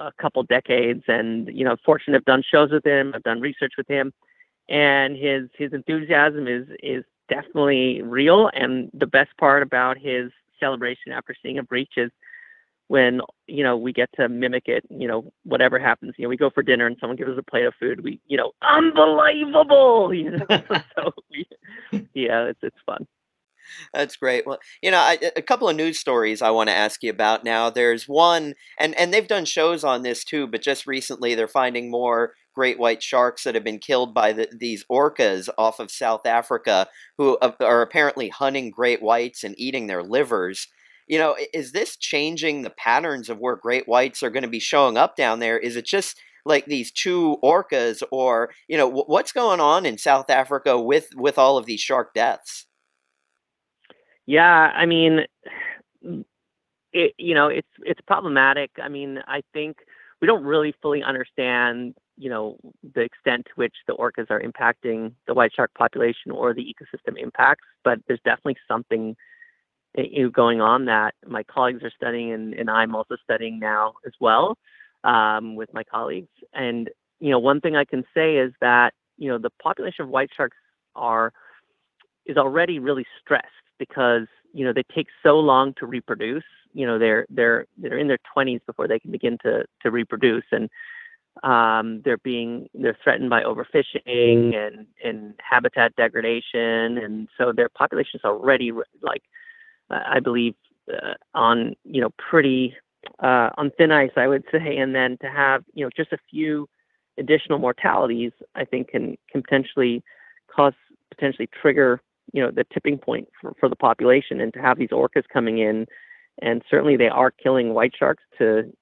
a 0.00 0.12
couple 0.20 0.42
decades, 0.44 1.04
and 1.08 1.48
you 1.48 1.64
know, 1.64 1.76
fortunate. 1.84 2.16
I've 2.16 2.24
done 2.24 2.42
shows 2.42 2.70
with 2.70 2.86
him. 2.86 3.12
I've 3.14 3.22
done 3.22 3.40
research 3.40 3.72
with 3.76 3.86
him, 3.86 4.14
and 4.68 5.16
his 5.16 5.48
his 5.58 5.74
enthusiasm 5.74 6.48
is 6.48 6.66
is 6.82 7.04
definitely 7.28 8.02
real. 8.02 8.50
And 8.52 8.90
the 8.94 9.06
best 9.06 9.30
part 9.38 9.62
about 9.62 9.98
his 9.98 10.30
celebration 10.60 11.12
after 11.12 11.34
seeing 11.42 11.58
a 11.58 11.62
breach 11.62 11.92
is 11.96 12.10
when 12.88 13.20
you 13.46 13.64
know 13.64 13.76
we 13.76 13.92
get 13.92 14.08
to 14.14 14.28
mimic 14.28 14.64
it 14.66 14.84
you 14.88 15.08
know 15.08 15.30
whatever 15.42 15.78
happens 15.78 16.14
you 16.16 16.24
know 16.24 16.28
we 16.28 16.36
go 16.36 16.50
for 16.50 16.62
dinner 16.62 16.86
and 16.86 16.96
someone 17.00 17.16
gives 17.16 17.30
us 17.30 17.38
a 17.38 17.50
plate 17.50 17.64
of 17.64 17.74
food 17.80 18.02
we 18.02 18.20
you 18.26 18.36
know 18.36 18.52
unbelievable 18.62 20.14
you 20.14 20.30
know 20.30 20.46
so 20.94 21.12
we, 21.30 21.46
yeah 22.14 22.44
it's 22.44 22.60
it's 22.62 22.76
fun 22.86 23.06
that's 23.92 24.16
great. 24.16 24.46
Well, 24.46 24.58
you 24.80 24.92
know, 24.92 24.98
I, 24.98 25.18
a 25.34 25.42
couple 25.42 25.68
of 25.68 25.74
news 25.76 25.98
stories 25.98 26.42
I 26.42 26.50
want 26.50 26.68
to 26.68 26.74
ask 26.74 27.02
you 27.02 27.10
about 27.10 27.44
now. 27.44 27.68
There's 27.68 28.06
one, 28.06 28.54
and 28.78 28.94
and 28.98 29.12
they've 29.12 29.26
done 29.26 29.44
shows 29.44 29.84
on 29.84 30.02
this 30.02 30.24
too, 30.24 30.46
but 30.46 30.62
just 30.62 30.86
recently 30.86 31.34
they're 31.34 31.48
finding 31.48 31.90
more 31.90 32.34
great 32.56 32.78
white 32.78 33.02
sharks 33.02 33.44
that 33.44 33.54
have 33.54 33.62
been 33.62 33.78
killed 33.78 34.14
by 34.14 34.32
the, 34.32 34.48
these 34.50 34.84
orcas 34.90 35.48
off 35.58 35.78
of 35.78 35.90
South 35.90 36.24
Africa 36.26 36.88
who 37.18 37.38
are 37.60 37.82
apparently 37.82 38.30
hunting 38.30 38.70
great 38.70 39.02
whites 39.02 39.44
and 39.44 39.54
eating 39.58 39.86
their 39.86 40.02
livers. 40.02 40.66
You 41.06 41.18
know, 41.18 41.36
is 41.52 41.72
this 41.72 41.96
changing 41.96 42.62
the 42.62 42.70
patterns 42.70 43.28
of 43.28 43.38
where 43.38 43.56
great 43.56 43.86
whites 43.86 44.22
are 44.22 44.30
going 44.30 44.42
to 44.42 44.48
be 44.48 44.58
showing 44.58 44.96
up 44.96 45.16
down 45.16 45.38
there? 45.38 45.58
Is 45.58 45.76
it 45.76 45.84
just 45.84 46.18
like 46.46 46.64
these 46.66 46.90
two 46.90 47.36
orcas, 47.44 48.02
or 48.10 48.50
you 48.68 48.78
know, 48.78 48.88
what's 48.88 49.32
going 49.32 49.60
on 49.60 49.84
in 49.84 49.98
South 49.98 50.30
Africa 50.30 50.80
with 50.80 51.08
with 51.14 51.38
all 51.38 51.58
of 51.58 51.66
these 51.66 51.80
shark 51.80 52.14
deaths? 52.14 52.66
Yeah, 54.24 54.72
I 54.74 54.86
mean, 54.86 55.26
it 56.92 57.12
you 57.18 57.34
know, 57.34 57.48
it's 57.48 57.68
it's 57.82 58.00
problematic. 58.06 58.70
I 58.82 58.88
mean, 58.88 59.18
I 59.28 59.42
think 59.52 59.76
we 60.20 60.26
don't 60.26 60.44
really 60.44 60.74
fully 60.80 61.02
understand 61.02 61.94
you 62.16 62.30
know 62.30 62.56
the 62.94 63.00
extent 63.02 63.44
to 63.46 63.52
which 63.56 63.74
the 63.86 63.94
orcas 63.94 64.30
are 64.30 64.40
impacting 64.40 65.12
the 65.26 65.34
white 65.34 65.52
shark 65.54 65.72
population 65.74 66.30
or 66.30 66.54
the 66.54 66.62
ecosystem 66.62 67.20
impacts 67.20 67.64
but 67.84 67.98
there's 68.06 68.20
definitely 68.24 68.56
something 68.68 69.16
eh, 69.98 70.26
going 70.32 70.60
on 70.60 70.86
that 70.86 71.14
my 71.26 71.42
colleagues 71.42 71.82
are 71.82 71.92
studying 71.94 72.32
and, 72.32 72.54
and 72.54 72.70
i'm 72.70 72.94
also 72.94 73.16
studying 73.24 73.58
now 73.58 73.94
as 74.06 74.12
well 74.20 74.56
um, 75.06 75.54
with 75.54 75.72
my 75.72 75.84
colleagues. 75.84 76.28
And 76.52 76.90
you 77.18 77.30
know 77.30 77.38
one 77.38 77.62
thing 77.62 77.76
i 77.76 77.84
can 77.84 78.04
say 78.12 78.36
is 78.36 78.52
that 78.60 78.92
you 79.16 79.30
know 79.30 79.38
the 79.38 79.50
population 79.62 80.04
of 80.04 80.10
white 80.10 80.28
sharks 80.36 80.58
are 80.94 81.32
is 82.26 82.36
already 82.36 82.78
really 82.78 83.06
stressed 83.22 83.46
because 83.78 84.26
you 84.52 84.64
know 84.64 84.72
they 84.72 84.82
take 84.94 85.06
so 85.22 85.38
long 85.38 85.72
to 85.78 85.86
reproduce. 85.86 86.44
You 86.74 86.86
know 86.86 86.98
they're 86.98 87.26
they're 87.30 87.66
they're 87.78 87.98
in 87.98 88.08
their 88.08 88.18
20s 88.36 88.60
before 88.66 88.86
they 88.86 88.98
can 88.98 89.10
begin 89.10 89.38
to 89.44 89.64
to 89.82 89.90
reproduce. 89.90 90.44
And 90.52 90.68
um, 91.42 92.02
they're 92.04 92.18
being 92.18 92.68
they're 92.74 92.96
threatened 93.02 93.30
by 93.30 93.42
overfishing 93.42 94.54
and 94.54 94.86
and 95.04 95.34
habitat 95.38 95.94
degradation, 95.96 96.98
and 96.98 97.28
so 97.36 97.52
their 97.52 97.68
population 97.68 98.18
is 98.18 98.24
already 98.24 98.72
like 99.02 99.22
I 99.90 100.20
believe 100.20 100.54
uh, 100.92 101.14
on 101.34 101.74
you 101.84 102.00
know 102.00 102.10
pretty 102.18 102.74
uh, 103.22 103.50
on 103.56 103.70
thin 103.76 103.92
ice, 103.92 104.12
I 104.16 104.28
would 104.28 104.44
say. 104.50 104.76
And 104.76 104.94
then 104.94 105.18
to 105.18 105.28
have 105.28 105.64
you 105.74 105.84
know 105.84 105.90
just 105.96 106.12
a 106.12 106.18
few 106.30 106.68
additional 107.18 107.58
mortalities, 107.58 108.32
I 108.54 108.64
think 108.64 108.88
can 108.88 109.16
can 109.30 109.42
potentially 109.42 110.02
cause 110.54 110.74
potentially 111.10 111.48
trigger 111.60 112.00
you 112.32 112.42
know 112.42 112.50
the 112.50 112.64
tipping 112.72 112.98
point 112.98 113.28
for, 113.40 113.54
for 113.58 113.68
the 113.68 113.76
population, 113.76 114.40
and 114.40 114.52
to 114.54 114.60
have 114.60 114.78
these 114.78 114.90
orcas 114.90 115.24
coming 115.32 115.58
in, 115.58 115.86
and 116.40 116.62
certainly 116.70 116.96
they 116.96 117.08
are 117.08 117.30
killing 117.30 117.74
white 117.74 117.92
sharks 117.96 118.24
to 118.38 118.72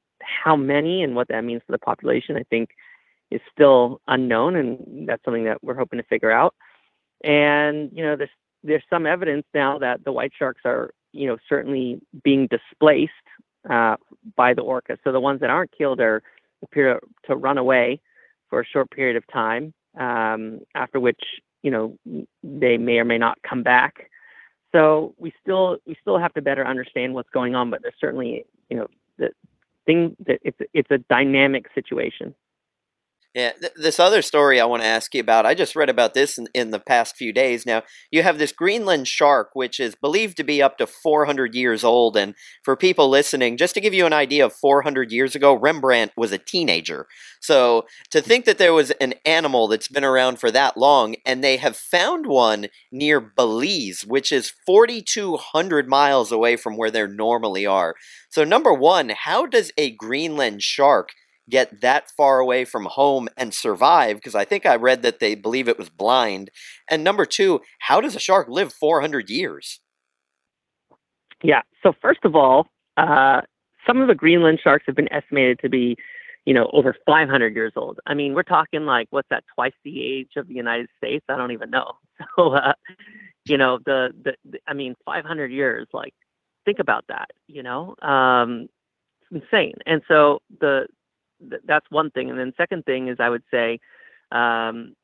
how 0.44 0.56
many 0.56 1.02
and 1.02 1.14
what 1.14 1.28
that 1.28 1.44
means 1.44 1.62
for 1.66 1.72
the 1.72 1.78
population, 1.78 2.36
I 2.36 2.42
think, 2.44 2.70
is 3.30 3.40
still 3.52 4.00
unknown, 4.06 4.56
and 4.56 5.08
that's 5.08 5.24
something 5.24 5.44
that 5.44 5.62
we're 5.62 5.74
hoping 5.74 5.98
to 5.98 6.04
figure 6.04 6.30
out. 6.30 6.54
And 7.22 7.90
you 7.92 8.04
know, 8.04 8.16
there's 8.16 8.30
there's 8.62 8.82
some 8.88 9.06
evidence 9.06 9.44
now 9.54 9.78
that 9.78 10.04
the 10.04 10.12
white 10.12 10.32
sharks 10.38 10.62
are, 10.64 10.90
you 11.12 11.26
know, 11.26 11.36
certainly 11.48 12.00
being 12.22 12.48
displaced 12.48 13.12
uh, 13.68 13.96
by 14.36 14.54
the 14.54 14.62
orcas. 14.62 14.98
So 15.04 15.12
the 15.12 15.20
ones 15.20 15.40
that 15.40 15.50
aren't 15.50 15.76
killed 15.76 16.00
are 16.00 16.22
appear 16.62 17.00
to 17.26 17.36
run 17.36 17.58
away 17.58 18.00
for 18.48 18.60
a 18.60 18.66
short 18.66 18.90
period 18.90 19.16
of 19.16 19.26
time, 19.32 19.74
um, 19.98 20.60
after 20.74 21.00
which 21.00 21.20
you 21.62 21.70
know 21.70 21.98
they 22.42 22.76
may 22.76 22.98
or 22.98 23.04
may 23.04 23.18
not 23.18 23.38
come 23.42 23.62
back. 23.62 24.10
So 24.72 25.14
we 25.18 25.32
still 25.40 25.78
we 25.86 25.96
still 26.00 26.18
have 26.18 26.34
to 26.34 26.42
better 26.42 26.66
understand 26.66 27.14
what's 27.14 27.30
going 27.30 27.54
on, 27.54 27.70
but 27.70 27.82
there's 27.82 27.94
certainly 28.00 28.44
you 28.70 28.76
know 28.76 28.86
the 29.18 29.30
thing 29.86 30.16
that 30.26 30.40
it's 30.42 30.58
it's 30.72 30.90
a 30.90 30.98
dynamic 30.98 31.66
situation. 31.74 32.34
Yeah, 33.34 33.50
th- 33.60 33.72
this 33.74 33.98
other 33.98 34.22
story 34.22 34.60
I 34.60 34.64
want 34.64 34.82
to 34.82 34.88
ask 34.88 35.12
you 35.12 35.20
about, 35.20 35.44
I 35.44 35.54
just 35.54 35.74
read 35.74 35.88
about 35.88 36.14
this 36.14 36.38
in, 36.38 36.46
in, 36.54 36.70
the 36.70 36.78
past 36.78 37.16
few 37.16 37.32
days. 37.32 37.66
Now, 37.66 37.82
you 38.12 38.22
have 38.22 38.38
this 38.38 38.52
Greenland 38.52 39.08
shark, 39.08 39.50
which 39.54 39.80
is 39.80 39.96
believed 39.96 40.36
to 40.36 40.44
be 40.44 40.62
up 40.62 40.78
to 40.78 40.86
400 40.86 41.52
years 41.52 41.82
old. 41.82 42.16
And 42.16 42.36
for 42.62 42.76
people 42.76 43.08
listening, 43.08 43.56
just 43.56 43.74
to 43.74 43.80
give 43.80 43.92
you 43.92 44.06
an 44.06 44.12
idea 44.12 44.44
of 44.44 44.52
400 44.52 45.10
years 45.10 45.34
ago, 45.34 45.52
Rembrandt 45.52 46.12
was 46.16 46.30
a 46.30 46.38
teenager. 46.38 47.08
So 47.40 47.86
to 48.10 48.20
mm. 48.20 48.24
think 48.24 48.44
that 48.44 48.58
there 48.58 48.72
was 48.72 48.92
an 48.92 49.14
animal 49.26 49.66
that's 49.66 49.88
been 49.88 50.04
around 50.04 50.38
for 50.38 50.52
that 50.52 50.76
long, 50.76 51.16
and 51.26 51.42
they 51.42 51.56
have 51.56 51.76
found 51.76 52.26
one 52.26 52.68
near 52.92 53.20
Belize, 53.20 54.04
which 54.06 54.30
is 54.30 54.52
4,200 54.64 55.88
miles 55.88 56.30
away 56.30 56.54
from 56.54 56.76
where 56.76 56.90
they 56.90 57.04
normally 57.04 57.66
are. 57.66 57.96
So, 58.30 58.44
number 58.44 58.72
one, 58.72 59.10
how 59.10 59.46
does 59.46 59.72
a 59.76 59.90
Greenland 59.90 60.62
shark 60.62 61.10
get 61.48 61.80
that 61.80 62.10
far 62.16 62.38
away 62.38 62.64
from 62.64 62.86
home 62.86 63.28
and 63.36 63.52
survive 63.52 64.16
because 64.16 64.34
I 64.34 64.44
think 64.44 64.64
I 64.66 64.76
read 64.76 65.02
that 65.02 65.20
they 65.20 65.34
believe 65.34 65.68
it 65.68 65.78
was 65.78 65.90
blind. 65.90 66.50
And 66.88 67.04
number 67.04 67.26
two, 67.26 67.60
how 67.80 68.00
does 68.00 68.16
a 68.16 68.20
shark 68.20 68.48
live 68.48 68.72
400 68.72 69.28
years? 69.28 69.80
Yeah. 71.42 71.62
So 71.82 71.92
first 72.00 72.20
of 72.24 72.34
all, 72.34 72.66
uh, 72.96 73.42
some 73.86 74.00
of 74.00 74.08
the 74.08 74.14
Greenland 74.14 74.60
sharks 74.62 74.84
have 74.86 74.96
been 74.96 75.12
estimated 75.12 75.58
to 75.60 75.68
be, 75.68 75.96
you 76.46 76.54
know, 76.54 76.70
over 76.72 76.96
500 77.06 77.54
years 77.54 77.72
old. 77.76 78.00
I 78.06 78.14
mean, 78.14 78.34
we're 78.34 78.42
talking 78.42 78.86
like 78.86 79.08
what's 79.10 79.28
that? 79.28 79.44
Twice 79.54 79.74
the 79.84 80.02
age 80.02 80.30
of 80.36 80.48
the 80.48 80.54
United 80.54 80.88
States? 80.96 81.24
I 81.28 81.36
don't 81.36 81.52
even 81.52 81.70
know. 81.70 81.92
So, 82.36 82.54
uh, 82.54 82.74
you 83.44 83.58
know, 83.58 83.80
the, 83.84 84.10
the, 84.22 84.34
the 84.48 84.58
I 84.68 84.72
mean, 84.72 84.94
500 85.04 85.50
years. 85.50 85.88
Like, 85.92 86.14
think 86.64 86.78
about 86.78 87.04
that. 87.08 87.30
You 87.48 87.64
know, 87.64 87.96
um, 88.02 88.68
it's 89.20 89.44
insane. 89.44 89.74
And 89.84 90.00
so 90.06 90.38
the 90.60 90.86
th- 91.48 91.62
that's 91.66 91.86
one 91.90 92.10
thing. 92.10 92.30
And 92.30 92.38
then 92.38 92.52
second 92.56 92.84
thing 92.84 93.08
is 93.08 93.16
I 93.20 93.28
would 93.28 93.44
say 93.50 93.80
um, 94.32 94.94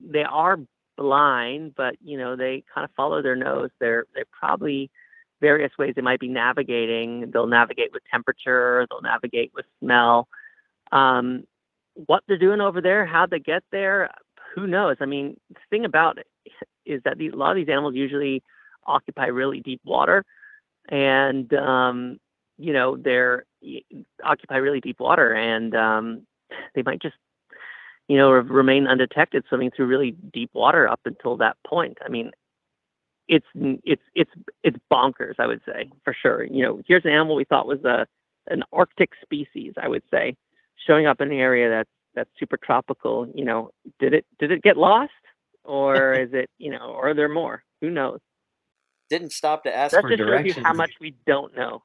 they 0.00 0.24
are 0.24 0.58
blind, 0.96 1.74
but 1.76 1.96
you 2.04 2.18
know 2.18 2.36
they 2.36 2.64
kind 2.72 2.84
of 2.84 2.90
follow 2.96 3.22
their 3.22 3.36
nose. 3.36 3.70
They're 3.80 4.04
they're 4.14 4.24
probably 4.38 4.90
various 5.40 5.72
ways 5.78 5.94
they 5.94 6.02
might 6.02 6.20
be 6.20 6.28
navigating. 6.28 7.30
They'll 7.30 7.46
navigate 7.46 7.92
with 7.92 8.02
temperature. 8.10 8.86
They'll 8.90 9.02
navigate 9.02 9.52
with 9.54 9.66
smell. 9.80 10.28
Um, 10.90 11.44
what 11.94 12.22
they're 12.26 12.38
doing 12.38 12.60
over 12.60 12.80
there, 12.80 13.06
how 13.06 13.26
they 13.26 13.38
get 13.38 13.62
there, 13.70 14.10
who 14.54 14.66
knows? 14.66 14.96
I 15.00 15.06
mean, 15.06 15.36
the 15.50 15.60
thing 15.70 15.84
about 15.84 16.18
it 16.18 16.26
is 16.86 17.02
that 17.04 17.18
these, 17.18 17.32
a 17.32 17.36
lot 17.36 17.50
of 17.50 17.56
these 17.56 17.68
animals 17.68 17.94
usually 17.94 18.42
occupy 18.86 19.26
really 19.26 19.60
deep 19.60 19.80
water, 19.84 20.24
and 20.88 21.52
um, 21.54 22.18
you 22.56 22.72
know 22.72 22.96
they're 22.96 23.44
occupy 24.24 24.56
really 24.56 24.80
deep 24.80 25.00
water 25.00 25.34
and 25.34 25.74
um, 25.74 26.26
they 26.74 26.82
might 26.82 27.02
just 27.02 27.16
you 28.08 28.16
know 28.16 28.30
remain 28.30 28.86
undetected 28.86 29.44
swimming 29.48 29.70
through 29.70 29.86
really 29.86 30.12
deep 30.32 30.50
water 30.54 30.88
up 30.88 31.00
until 31.04 31.36
that 31.36 31.56
point. 31.66 31.98
I 32.04 32.08
mean 32.08 32.30
it's 33.28 33.46
it's 33.54 34.02
it's 34.14 34.30
it's 34.64 34.78
bonkers 34.90 35.34
i 35.38 35.46
would 35.46 35.60
say 35.66 35.90
for 36.04 36.14
sure. 36.14 36.44
You 36.44 36.62
know 36.62 36.80
here's 36.86 37.04
an 37.04 37.12
animal 37.12 37.36
we 37.36 37.44
thought 37.44 37.66
was 37.66 37.84
a 37.84 38.06
an 38.46 38.62
arctic 38.72 39.10
species 39.22 39.74
i 39.80 39.86
would 39.86 40.02
say 40.10 40.34
showing 40.86 41.06
up 41.06 41.20
in 41.20 41.30
an 41.30 41.38
area 41.38 41.68
that's 41.68 41.90
that's 42.14 42.30
super 42.38 42.56
tropical 42.56 43.30
you 43.34 43.44
know 43.44 43.70
did 44.00 44.14
it 44.14 44.24
did 44.38 44.50
it 44.50 44.62
get 44.62 44.76
lost? 44.76 45.12
Or 45.64 46.14
is 46.14 46.30
it 46.32 46.48
you 46.58 46.70
know 46.70 46.92
or 46.94 47.10
are 47.10 47.14
there 47.14 47.28
more? 47.28 47.62
Who 47.80 47.90
knows? 47.90 48.20
Didn't 49.10 49.32
stop 49.32 49.64
to 49.64 49.74
ask 49.74 49.92
that 49.94 50.02
for 50.02 50.08
just 50.08 50.18
directions. 50.18 50.54
shows 50.54 50.62
you 50.62 50.64
how 50.64 50.72
much 50.74 50.92
we 51.00 51.14
don't 51.26 51.54
know 51.56 51.82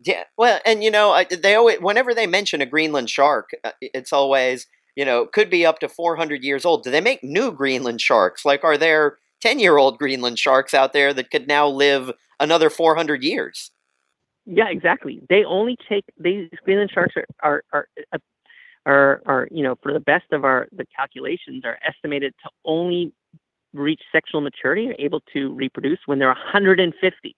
yeah, 0.00 0.24
well, 0.36 0.60
and 0.66 0.82
you 0.82 0.90
know, 0.90 1.22
they 1.30 1.54
always 1.54 1.78
whenever 1.80 2.14
they 2.14 2.26
mention 2.26 2.60
a 2.60 2.66
Greenland 2.66 3.10
shark, 3.10 3.50
uh, 3.62 3.72
it's 3.80 4.12
always 4.12 4.66
you 4.96 5.04
know 5.04 5.26
could 5.26 5.50
be 5.50 5.64
up 5.66 5.78
to 5.80 5.88
400 5.88 6.42
years 6.42 6.64
old. 6.64 6.82
Do 6.82 6.90
they 6.90 7.00
make 7.00 7.22
new 7.22 7.52
Greenland 7.52 8.00
sharks? 8.00 8.44
Like, 8.44 8.64
are 8.64 8.78
there 8.78 9.18
10 9.44 9.58
year 9.58 9.76
old 9.76 9.98
Greenland 9.98 10.38
sharks 10.38 10.72
out 10.72 10.94
there 10.94 11.12
that 11.12 11.30
could 11.30 11.46
now 11.46 11.68
live 11.68 12.10
another 12.40 12.70
400 12.70 13.22
years. 13.22 13.70
Yeah, 14.46 14.70
exactly. 14.70 15.20
They 15.28 15.44
only 15.44 15.76
take 15.88 16.04
these 16.18 16.48
Greenland 16.64 16.90
sharks 16.92 17.14
are 17.16 17.26
are 17.42 17.62
are, 17.72 17.88
uh, 18.12 18.18
are, 18.86 19.22
are 19.26 19.48
you 19.50 19.62
know 19.62 19.76
for 19.82 19.92
the 19.92 20.00
best 20.00 20.32
of 20.32 20.44
our 20.44 20.66
the 20.72 20.86
calculations 20.94 21.64
are 21.64 21.78
estimated 21.86 22.34
to 22.42 22.50
only 22.64 23.12
reach 23.72 24.00
sexual 24.12 24.40
maturity 24.40 24.88
are 24.88 24.96
able 24.98 25.20
to 25.32 25.52
reproduce 25.54 25.98
when 26.06 26.18
they're 26.18 26.28
150 26.28 27.36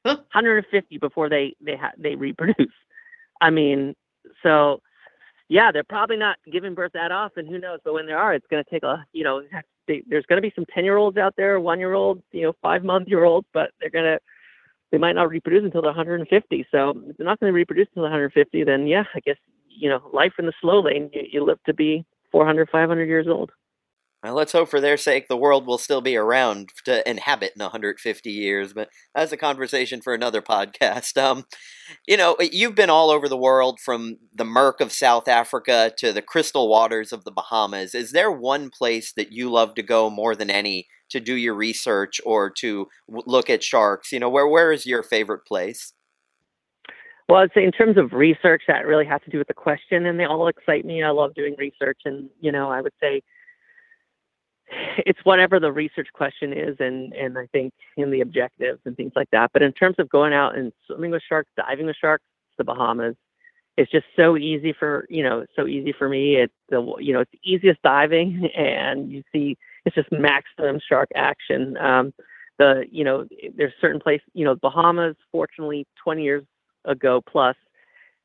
huh? 0.06 0.16
150 0.16 0.98
before 0.98 1.28
they 1.28 1.54
they 1.60 1.76
ha- 1.76 1.92
they 1.98 2.14
reproduce 2.14 2.72
i 3.40 3.50
mean 3.50 3.94
so 4.42 4.80
yeah 5.48 5.72
they're 5.72 5.84
probably 5.84 6.16
not 6.16 6.36
giving 6.50 6.74
birth 6.74 6.92
that 6.92 7.12
often 7.12 7.46
who 7.46 7.58
knows 7.58 7.80
but 7.84 7.94
when 7.94 8.06
they 8.06 8.12
are 8.12 8.34
it's 8.34 8.46
going 8.50 8.62
to 8.62 8.70
take 8.70 8.82
a 8.82 9.04
you 9.12 9.24
know 9.24 9.42
they, 9.86 10.02
there's 10.06 10.26
going 10.26 10.36
to 10.40 10.46
be 10.46 10.52
some 10.54 10.66
10 10.72 10.84
year 10.84 10.96
olds 10.96 11.16
out 11.16 11.34
there 11.36 11.58
one 11.60 11.78
year 11.78 11.94
olds 11.94 12.22
you 12.32 12.42
know 12.42 12.52
five 12.62 12.84
month 12.84 13.08
year 13.08 13.24
olds 13.24 13.46
but 13.52 13.70
they're 13.80 13.90
going 13.90 14.04
to 14.04 14.18
they 14.90 14.98
might 14.98 15.14
not 15.14 15.28
reproduce 15.28 15.64
until 15.64 15.82
they're 15.82 15.90
150 15.90 16.66
so 16.70 16.90
if 17.08 17.16
they're 17.16 17.26
not 17.26 17.40
going 17.40 17.50
to 17.50 17.56
reproduce 17.56 17.88
until 17.88 18.04
150 18.04 18.64
then 18.64 18.86
yeah 18.86 19.04
i 19.14 19.20
guess 19.20 19.36
you 19.68 19.88
know 19.88 20.00
life 20.12 20.32
in 20.38 20.46
the 20.46 20.52
slow 20.60 20.80
lane 20.80 21.10
you, 21.12 21.22
you 21.32 21.44
live 21.44 21.58
to 21.64 21.74
be 21.74 22.04
400 22.30 22.68
500 22.70 23.08
years 23.08 23.26
old 23.28 23.50
let's 24.24 24.52
hope 24.52 24.68
for 24.68 24.80
their 24.80 24.96
sake 24.96 25.28
the 25.28 25.36
world 25.36 25.66
will 25.66 25.78
still 25.78 26.00
be 26.00 26.16
around 26.16 26.70
to 26.84 27.08
inhabit 27.08 27.52
in 27.54 27.62
150 27.62 28.30
years, 28.30 28.72
but 28.72 28.88
that's 29.14 29.32
a 29.32 29.36
conversation 29.36 30.00
for 30.00 30.14
another 30.14 30.42
podcast. 30.42 31.16
Um, 31.16 31.44
you 32.06 32.16
know, 32.16 32.36
you've 32.40 32.74
been 32.74 32.90
all 32.90 33.10
over 33.10 33.28
the 33.28 33.36
world 33.36 33.78
from 33.80 34.18
the 34.34 34.44
murk 34.44 34.80
of 34.80 34.92
South 34.92 35.28
Africa 35.28 35.92
to 35.98 36.12
the 36.12 36.22
crystal 36.22 36.68
waters 36.68 37.12
of 37.12 37.24
the 37.24 37.30
Bahamas. 37.30 37.94
Is 37.94 38.12
there 38.12 38.30
one 38.30 38.70
place 38.70 39.12
that 39.12 39.32
you 39.32 39.50
love 39.50 39.74
to 39.74 39.82
go 39.82 40.10
more 40.10 40.34
than 40.34 40.50
any 40.50 40.86
to 41.10 41.20
do 41.20 41.34
your 41.34 41.54
research 41.54 42.20
or 42.24 42.50
to 42.58 42.88
look 43.08 43.48
at 43.48 43.62
sharks? 43.62 44.12
You 44.12 44.20
know, 44.20 44.28
where 44.28 44.46
where 44.46 44.72
is 44.72 44.86
your 44.86 45.02
favorite 45.02 45.46
place? 45.46 45.92
Well, 47.28 47.40
I'd 47.40 47.50
say 47.54 47.64
in 47.64 47.72
terms 47.72 47.98
of 47.98 48.12
research, 48.12 48.62
that 48.68 48.86
really 48.86 49.04
has 49.04 49.20
to 49.24 49.30
do 49.30 49.38
with 49.38 49.48
the 49.48 49.54
question, 49.54 50.06
and 50.06 50.18
they 50.18 50.24
all 50.24 50.48
excite 50.48 50.86
me. 50.86 51.02
I 51.02 51.10
love 51.10 51.34
doing 51.34 51.54
research, 51.58 52.00
and 52.04 52.30
you 52.40 52.50
know, 52.50 52.70
I 52.70 52.80
would 52.80 52.94
say 53.00 53.22
it's 54.70 55.20
whatever 55.24 55.60
the 55.60 55.72
research 55.72 56.08
question 56.12 56.52
is 56.52 56.76
and 56.78 57.12
and 57.14 57.38
I 57.38 57.46
think 57.46 57.72
in 57.96 58.10
the 58.10 58.20
objectives 58.20 58.80
and 58.84 58.96
things 58.96 59.12
like 59.16 59.30
that. 59.30 59.50
But 59.52 59.62
in 59.62 59.72
terms 59.72 59.96
of 59.98 60.08
going 60.08 60.32
out 60.32 60.56
and 60.56 60.72
swimming 60.86 61.10
with 61.10 61.22
sharks, 61.28 61.50
diving 61.56 61.86
with 61.86 61.96
sharks, 61.96 62.24
the 62.58 62.64
Bahamas. 62.64 63.16
It's 63.76 63.90
just 63.92 64.06
so 64.16 64.36
easy 64.36 64.74
for 64.76 65.06
you 65.08 65.22
know, 65.22 65.46
so 65.54 65.66
easy 65.66 65.94
for 65.96 66.08
me. 66.08 66.36
It's 66.36 66.52
the 66.68 66.80
you 66.98 67.12
know, 67.12 67.20
it's 67.20 67.30
the 67.30 67.40
easiest 67.44 67.80
diving 67.82 68.50
and 68.56 69.10
you 69.10 69.22
see 69.32 69.56
it's 69.84 69.94
just 69.94 70.10
maximum 70.12 70.80
shark 70.86 71.08
action. 71.14 71.76
Um 71.78 72.12
the 72.58 72.84
you 72.90 73.04
know, 73.04 73.26
there's 73.56 73.72
certain 73.80 74.00
place 74.00 74.20
you 74.34 74.44
know, 74.44 74.56
Bahamas 74.56 75.16
fortunately 75.30 75.86
20 76.02 76.22
years 76.22 76.44
ago 76.84 77.22
plus 77.26 77.56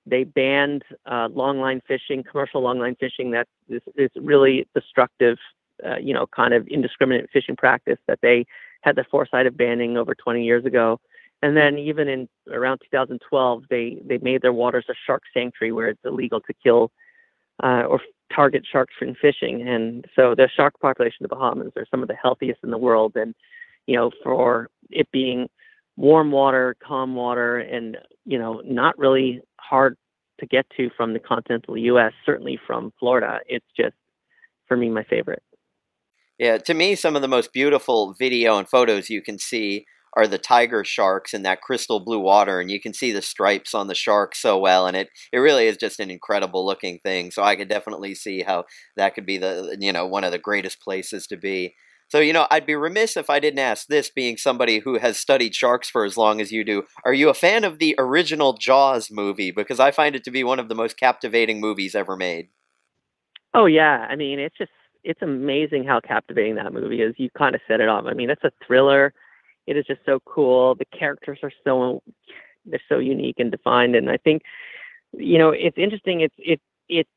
they 0.06 0.24
banned 0.26 0.84
uh, 1.06 1.30
longline 1.30 1.82
fishing, 1.88 2.24
commercial 2.30 2.62
longline 2.62 2.98
fishing. 3.00 3.32
That 3.32 3.48
is, 3.70 3.82
is 3.96 4.12
really 4.18 4.68
destructive 4.76 5.38
uh, 5.86 5.98
you 5.98 6.14
know, 6.14 6.28
kind 6.28 6.54
of 6.54 6.68
indiscriminate 6.68 7.30
fishing 7.32 7.56
practice 7.56 8.00
that 8.08 8.20
they 8.22 8.46
had 8.82 8.96
the 8.96 9.06
foresight 9.10 9.46
of 9.46 9.58
banning 9.58 9.98
over 9.98 10.14
20 10.14 10.44
years 10.44 10.66
ago. 10.66 11.00
And 11.42 11.58
then 11.58 11.78
even 11.78 12.08
in 12.08 12.30
around 12.52 12.80
2012, 12.90 13.64
they 13.70 14.02
they 14.06 14.18
made 14.20 14.42
their 14.42 14.54
waters 14.54 14.86
a 14.90 14.94
shark 15.06 15.24
sanctuary 15.34 15.72
where 15.74 15.90
it's 15.90 16.06
illegal 16.06 16.40
to 16.42 16.54
kill 16.64 16.92
uh, 17.62 17.84
or 17.84 18.00
target 18.34 18.64
sharks 18.70 18.94
from 18.98 19.16
fishing. 19.16 19.68
And 19.68 20.06
so 20.16 20.36
the 20.36 20.50
shark 20.56 20.80
population 20.80 21.26
of 21.26 21.30
the 21.30 21.36
Bahamas 21.36 21.74
are 21.76 21.86
some 21.92 22.02
of 22.02 22.08
the 22.08 22.16
healthiest 22.16 22.60
in 22.64 22.72
the 22.72 22.78
world. 22.78 23.14
And 23.16 23.36
you 23.88 23.96
know, 23.98 24.12
for 24.24 24.70
it 24.90 25.12
being 25.12 25.50
warm 25.98 26.32
water, 26.32 26.76
calm 26.82 27.16
water, 27.16 27.60
and 27.60 27.98
you 28.26 28.40
know, 28.40 28.62
not 28.64 28.98
really 28.98 29.42
hard 29.60 29.98
to 30.40 30.46
get 30.46 30.66
to 30.78 30.90
from 30.96 31.14
the 31.14 31.20
continental 31.20 31.78
U.S. 31.78 32.14
Certainly 32.26 32.60
from 32.66 32.94
Florida, 33.00 33.40
it's 33.48 33.66
just 33.78 33.96
for 34.68 34.78
me 34.78 34.90
my 34.90 35.04
favorite. 35.04 35.44
Yeah, 36.44 36.58
to 36.58 36.74
me, 36.74 36.96
some 36.96 37.16
of 37.16 37.22
the 37.22 37.30
most 37.30 37.54
beautiful 37.54 38.16
video 38.20 38.58
and 38.58 38.68
photos 38.68 39.10
you 39.10 39.22
can 39.22 39.40
see 39.40 39.86
are 40.18 40.28
the 40.28 40.38
tiger 40.38 40.84
sharks 40.84 41.34
in 41.34 41.44
that 41.44 41.62
crystal 41.62 42.02
blue 42.02 42.20
water, 42.20 42.60
and 42.60 42.70
you 42.70 42.82
can 42.82 42.94
see 42.94 43.14
the 43.14 43.22
stripes 43.22 43.74
on 43.74 43.88
the 43.88 43.96
shark 43.96 44.36
so 44.36 44.60
well, 44.60 44.86
and 44.86 44.98
it 44.98 45.08
it 45.32 45.38
really 45.38 45.68
is 45.68 45.78
just 45.78 46.02
an 46.02 46.12
incredible 46.12 46.66
looking 46.66 47.00
thing. 47.00 47.32
So 47.32 47.44
I 47.44 47.56
could 47.56 47.70
definitely 47.70 48.14
see 48.14 48.42
how 48.42 48.66
that 48.98 49.16
could 49.16 49.26
be 49.26 49.38
the 49.38 49.78
you 49.80 49.94
know 49.94 50.06
one 50.06 50.26
of 50.26 50.34
the 50.34 50.38
greatest 50.38 50.82
places 50.82 51.28
to 51.28 51.38
be. 51.38 51.76
So 52.10 52.20
you 52.20 52.34
know, 52.34 52.46
I'd 52.52 52.66
be 52.66 52.76
remiss 52.76 53.16
if 53.16 53.30
I 53.30 53.40
didn't 53.40 53.60
ask 53.60 53.88
this, 53.88 54.10
being 54.10 54.36
somebody 54.36 54.80
who 54.80 54.98
has 54.98 55.18
studied 55.18 55.56
sharks 55.56 55.90
for 55.90 56.04
as 56.04 56.18
long 56.18 56.42
as 56.42 56.52
you 56.52 56.66
do. 56.66 56.84
Are 57.06 57.14
you 57.14 57.30
a 57.30 57.34
fan 57.34 57.64
of 57.64 57.80
the 57.80 57.96
original 57.98 58.58
Jaws 58.58 59.10
movie? 59.10 59.52
Because 59.52 59.80
I 59.80 59.92
find 59.92 60.14
it 60.14 60.26
to 60.26 60.32
be 60.32 60.44
one 60.44 60.60
of 60.60 60.68
the 60.68 60.76
most 60.76 60.98
captivating 60.98 61.62
movies 61.62 61.96
ever 61.96 62.18
made. 62.18 62.50
Oh 63.54 63.66
yeah, 63.66 64.08
I 64.10 64.18
mean 64.18 64.40
it's 64.40 64.58
just 64.58 64.72
it's 65.04 65.22
amazing 65.22 65.84
how 65.84 66.00
captivating 66.00 66.56
that 66.56 66.74
movie 66.74 67.02
is. 67.02 67.16
You 67.18 67.30
kind 67.38 67.56
of 67.56 67.62
set 67.68 67.82
it 67.82 67.90
off. 67.90 68.06
I 68.06 68.14
mean, 68.14 68.30
it's 68.30 68.44
a 68.44 68.52
thriller. 68.66 69.14
It 69.68 69.78
is 69.78 69.86
just 69.86 70.02
so 70.06 70.20
cool. 70.26 70.76
The 70.76 70.86
characters 70.86 71.40
are 71.44 71.52
so 71.64 72.02
they're 72.66 72.80
so 72.88 73.00
unique 73.00 73.36
and 73.40 73.52
defined. 73.52 73.96
And 73.96 74.10
I 74.10 74.18
think, 74.18 74.44
you 75.12 75.38
know, 75.38 75.50
it's 75.50 75.78
interesting. 75.78 76.22
It's 76.22 76.36
it 76.38 76.62
it 76.90 77.08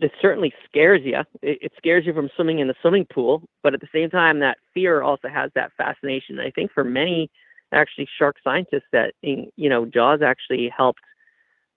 it 0.00 0.12
certainly 0.20 0.52
scares 0.66 1.02
you. 1.04 1.18
It, 1.42 1.58
it 1.62 1.72
scares 1.76 2.06
you 2.06 2.12
from 2.12 2.30
swimming 2.34 2.58
in 2.58 2.68
the 2.68 2.74
swimming 2.80 3.06
pool, 3.12 3.42
but 3.62 3.74
at 3.74 3.80
the 3.80 3.88
same 3.92 4.10
time, 4.10 4.40
that 4.40 4.58
fear 4.74 5.02
also 5.02 5.28
has 5.28 5.50
that 5.54 5.72
fascination. 5.76 6.40
I 6.40 6.50
think 6.50 6.72
for 6.72 6.84
many, 6.84 7.30
actually, 7.72 8.08
shark 8.18 8.36
scientists, 8.42 8.88
that 8.92 9.14
you 9.22 9.68
know, 9.68 9.86
Jaws 9.86 10.22
actually 10.22 10.72
helped 10.76 11.02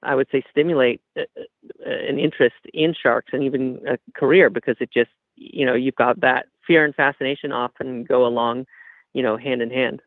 I 0.03 0.15
would 0.15 0.27
say 0.31 0.43
stimulate 0.51 1.01
uh, 1.17 1.21
uh, 1.37 1.89
an 1.89 2.19
interest 2.19 2.55
in 2.73 2.93
sharks 2.93 3.29
and 3.33 3.43
even 3.43 3.79
a 3.87 3.97
career 4.17 4.49
because 4.49 4.75
it 4.79 4.91
just 4.93 5.11
you 5.51 5.65
know 5.65 5.73
you've 5.75 5.95
got 5.95 6.21
that 6.21 6.45
fear 6.65 6.85
and 6.85 6.95
fascination 6.95 7.51
often 7.51 8.03
go 8.03 8.25
along 8.25 8.65
you 9.13 9.21
know 9.21 9.37
hand 9.37 9.61
in 9.61 9.69
hand 9.69 10.01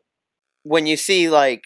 when 0.63 0.87
you 0.87 0.97
see 0.97 1.29
like 1.29 1.65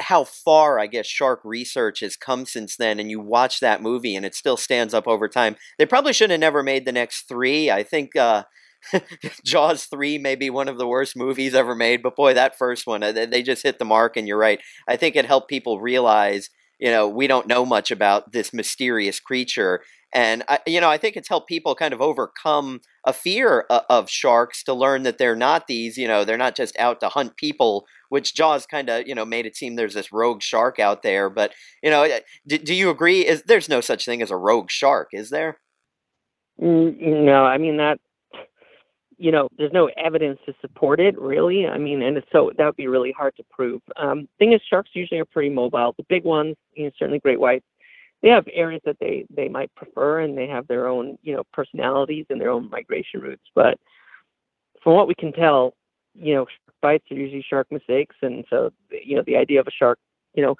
how 0.00 0.24
far 0.24 0.78
I 0.78 0.86
guess 0.86 1.06
shark 1.06 1.40
research 1.44 2.00
has 2.00 2.16
come 2.16 2.46
since 2.46 2.76
then, 2.76 2.98
and 2.98 3.10
you 3.10 3.20
watch 3.20 3.60
that 3.60 3.82
movie 3.82 4.16
and 4.16 4.26
it 4.26 4.34
still 4.34 4.56
stands 4.56 4.94
up 4.94 5.06
over 5.06 5.28
time. 5.28 5.56
They 5.78 5.86
probably 5.86 6.12
should 6.12 6.30
have 6.30 6.40
never 6.40 6.62
made 6.62 6.84
the 6.84 6.92
next 6.92 7.28
three. 7.28 7.70
I 7.70 7.82
think 7.82 8.16
uh, 8.16 8.44
Jaws 9.44 9.84
three 9.86 10.18
may 10.18 10.34
be 10.34 10.50
one 10.50 10.68
of 10.68 10.78
the 10.78 10.86
worst 10.86 11.16
movies 11.16 11.54
ever 11.54 11.74
made, 11.74 12.02
but 12.02 12.16
boy, 12.16 12.34
that 12.34 12.58
first 12.58 12.86
one 12.86 13.02
uh, 13.02 13.12
they 13.12 13.42
just 13.42 13.62
hit 13.62 13.78
the 13.78 13.84
mark. 13.84 14.16
And 14.16 14.26
you're 14.26 14.38
right. 14.38 14.60
I 14.88 14.96
think 14.96 15.16
it 15.16 15.26
helped 15.26 15.48
people 15.48 15.80
realize 15.80 16.50
you 16.84 16.90
know 16.90 17.04
we 17.08 17.26
don't 17.26 17.48
know 17.48 17.64
much 17.64 17.90
about 17.90 18.32
this 18.32 18.52
mysterious 18.52 19.18
creature 19.18 19.80
and 20.14 20.44
I, 20.48 20.60
you 20.64 20.80
know, 20.80 20.88
I 20.88 20.96
think 20.96 21.16
it's 21.16 21.28
helped 21.28 21.48
people 21.48 21.74
kind 21.74 21.92
of 21.92 22.00
overcome 22.00 22.80
a 23.04 23.12
fear 23.12 23.62
of 23.90 24.08
sharks 24.08 24.62
to 24.62 24.72
learn 24.72 25.02
that 25.02 25.18
they're 25.18 25.34
not 25.34 25.66
these, 25.66 25.96
you 25.98 26.06
know, 26.06 26.24
they're 26.24 26.38
not 26.38 26.54
just 26.54 26.78
out 26.78 27.00
to 27.00 27.08
hunt 27.08 27.36
people. 27.36 27.84
Which 28.10 28.32
Jaws 28.32 28.64
kind 28.64 28.88
of, 28.88 29.08
you 29.08 29.14
know, 29.16 29.24
made 29.24 29.44
it 29.44 29.56
seem 29.56 29.74
there's 29.74 29.94
this 29.94 30.12
rogue 30.12 30.40
shark 30.40 30.78
out 30.78 31.02
there. 31.02 31.28
But 31.28 31.52
you 31.82 31.90
know, 31.90 32.04
eh, 32.04 32.20
do, 32.46 32.58
do 32.58 32.72
you 32.72 32.90
agree? 32.90 33.26
Is 33.26 33.42
there's 33.42 33.68
no 33.68 33.80
such 33.80 34.04
thing 34.04 34.22
as 34.22 34.30
a 34.30 34.36
rogue 34.36 34.70
shark? 34.70 35.08
Is 35.12 35.30
there? 35.30 35.58
No, 36.58 37.44
I 37.44 37.58
mean 37.58 37.78
that. 37.78 37.98
You 39.24 39.32
know, 39.32 39.48
there's 39.56 39.72
no 39.72 39.90
evidence 39.96 40.38
to 40.44 40.54
support 40.60 41.00
it, 41.00 41.18
really. 41.18 41.66
I 41.66 41.78
mean, 41.78 42.02
and 42.02 42.22
so 42.30 42.52
that 42.58 42.64
would 42.66 42.76
be 42.76 42.88
really 42.88 43.12
hard 43.12 43.34
to 43.36 43.44
prove. 43.50 43.80
Um, 43.96 44.28
thing 44.38 44.52
is, 44.52 44.60
sharks 44.68 44.90
usually 44.92 45.18
are 45.20 45.24
pretty 45.24 45.48
mobile. 45.48 45.94
The 45.96 46.04
big 46.10 46.24
ones, 46.24 46.56
you 46.74 46.84
know, 46.84 46.90
certainly 46.98 47.20
great 47.20 47.40
whites, 47.40 47.64
they 48.24 48.30
have 48.30 48.46
areas 48.52 48.80
that 48.86 48.96
they 49.00 49.26
they 49.28 49.48
might 49.48 49.74
prefer 49.74 50.20
and 50.20 50.36
they 50.36 50.46
have 50.46 50.66
their 50.66 50.88
own 50.88 51.18
you 51.22 51.34
know 51.34 51.42
personalities 51.52 52.24
and 52.30 52.40
their 52.40 52.50
own 52.50 52.70
migration 52.70 53.20
routes 53.20 53.44
but 53.54 53.78
from 54.82 54.94
what 54.94 55.06
we 55.06 55.14
can 55.14 55.30
tell 55.30 55.74
you 56.14 56.34
know 56.34 56.46
bites 56.80 57.04
are 57.10 57.16
usually 57.16 57.44
shark 57.48 57.66
mistakes 57.70 58.16
and 58.22 58.44
so 58.48 58.70
you 58.90 59.14
know 59.14 59.22
the 59.26 59.36
idea 59.36 59.60
of 59.60 59.66
a 59.66 59.70
shark 59.78 59.98
you 60.34 60.42
know 60.42 60.56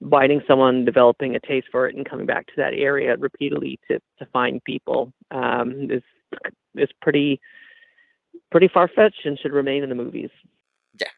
biting 0.00 0.40
someone 0.48 0.84
developing 0.86 1.36
a 1.36 1.40
taste 1.40 1.66
for 1.70 1.86
it 1.86 1.94
and 1.94 2.08
coming 2.08 2.26
back 2.26 2.46
to 2.46 2.54
that 2.56 2.72
area 2.72 3.16
repeatedly 3.18 3.78
to 3.86 3.98
to 4.18 4.24
find 4.32 4.64
people 4.64 5.12
um, 5.30 5.90
is 5.90 6.02
is 6.74 6.88
pretty 7.02 7.38
pretty 8.50 8.68
far 8.68 8.88
fetched 8.88 9.24
and 9.24 9.38
should 9.38 9.52
remain 9.52 9.82
in 9.82 9.88
the 9.88 9.94
movies 9.94 10.30
Yeah. 11.00 11.08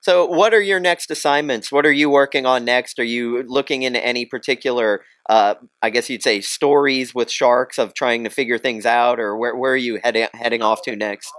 so, 0.00 0.26
what 0.26 0.54
are 0.54 0.60
your 0.60 0.80
next 0.80 1.10
assignments? 1.10 1.72
What 1.72 1.86
are 1.86 1.92
you 1.92 2.08
working 2.10 2.46
on 2.46 2.64
next? 2.64 2.98
Are 2.98 3.04
you 3.04 3.42
looking 3.44 3.82
into 3.82 4.04
any 4.04 4.24
particular, 4.26 5.04
uh, 5.28 5.54
I 5.82 5.90
guess 5.90 6.08
you'd 6.10 6.22
say, 6.22 6.40
stories 6.40 7.14
with 7.14 7.30
sharks 7.30 7.78
of 7.78 7.94
trying 7.94 8.24
to 8.24 8.30
figure 8.30 8.58
things 8.58 8.86
out, 8.86 9.18
or 9.18 9.36
where, 9.36 9.56
where 9.56 9.72
are 9.72 9.76
you 9.76 10.00
heading 10.04 10.28
heading 10.34 10.62
off 10.62 10.82
to 10.82 10.94
next? 10.96 11.32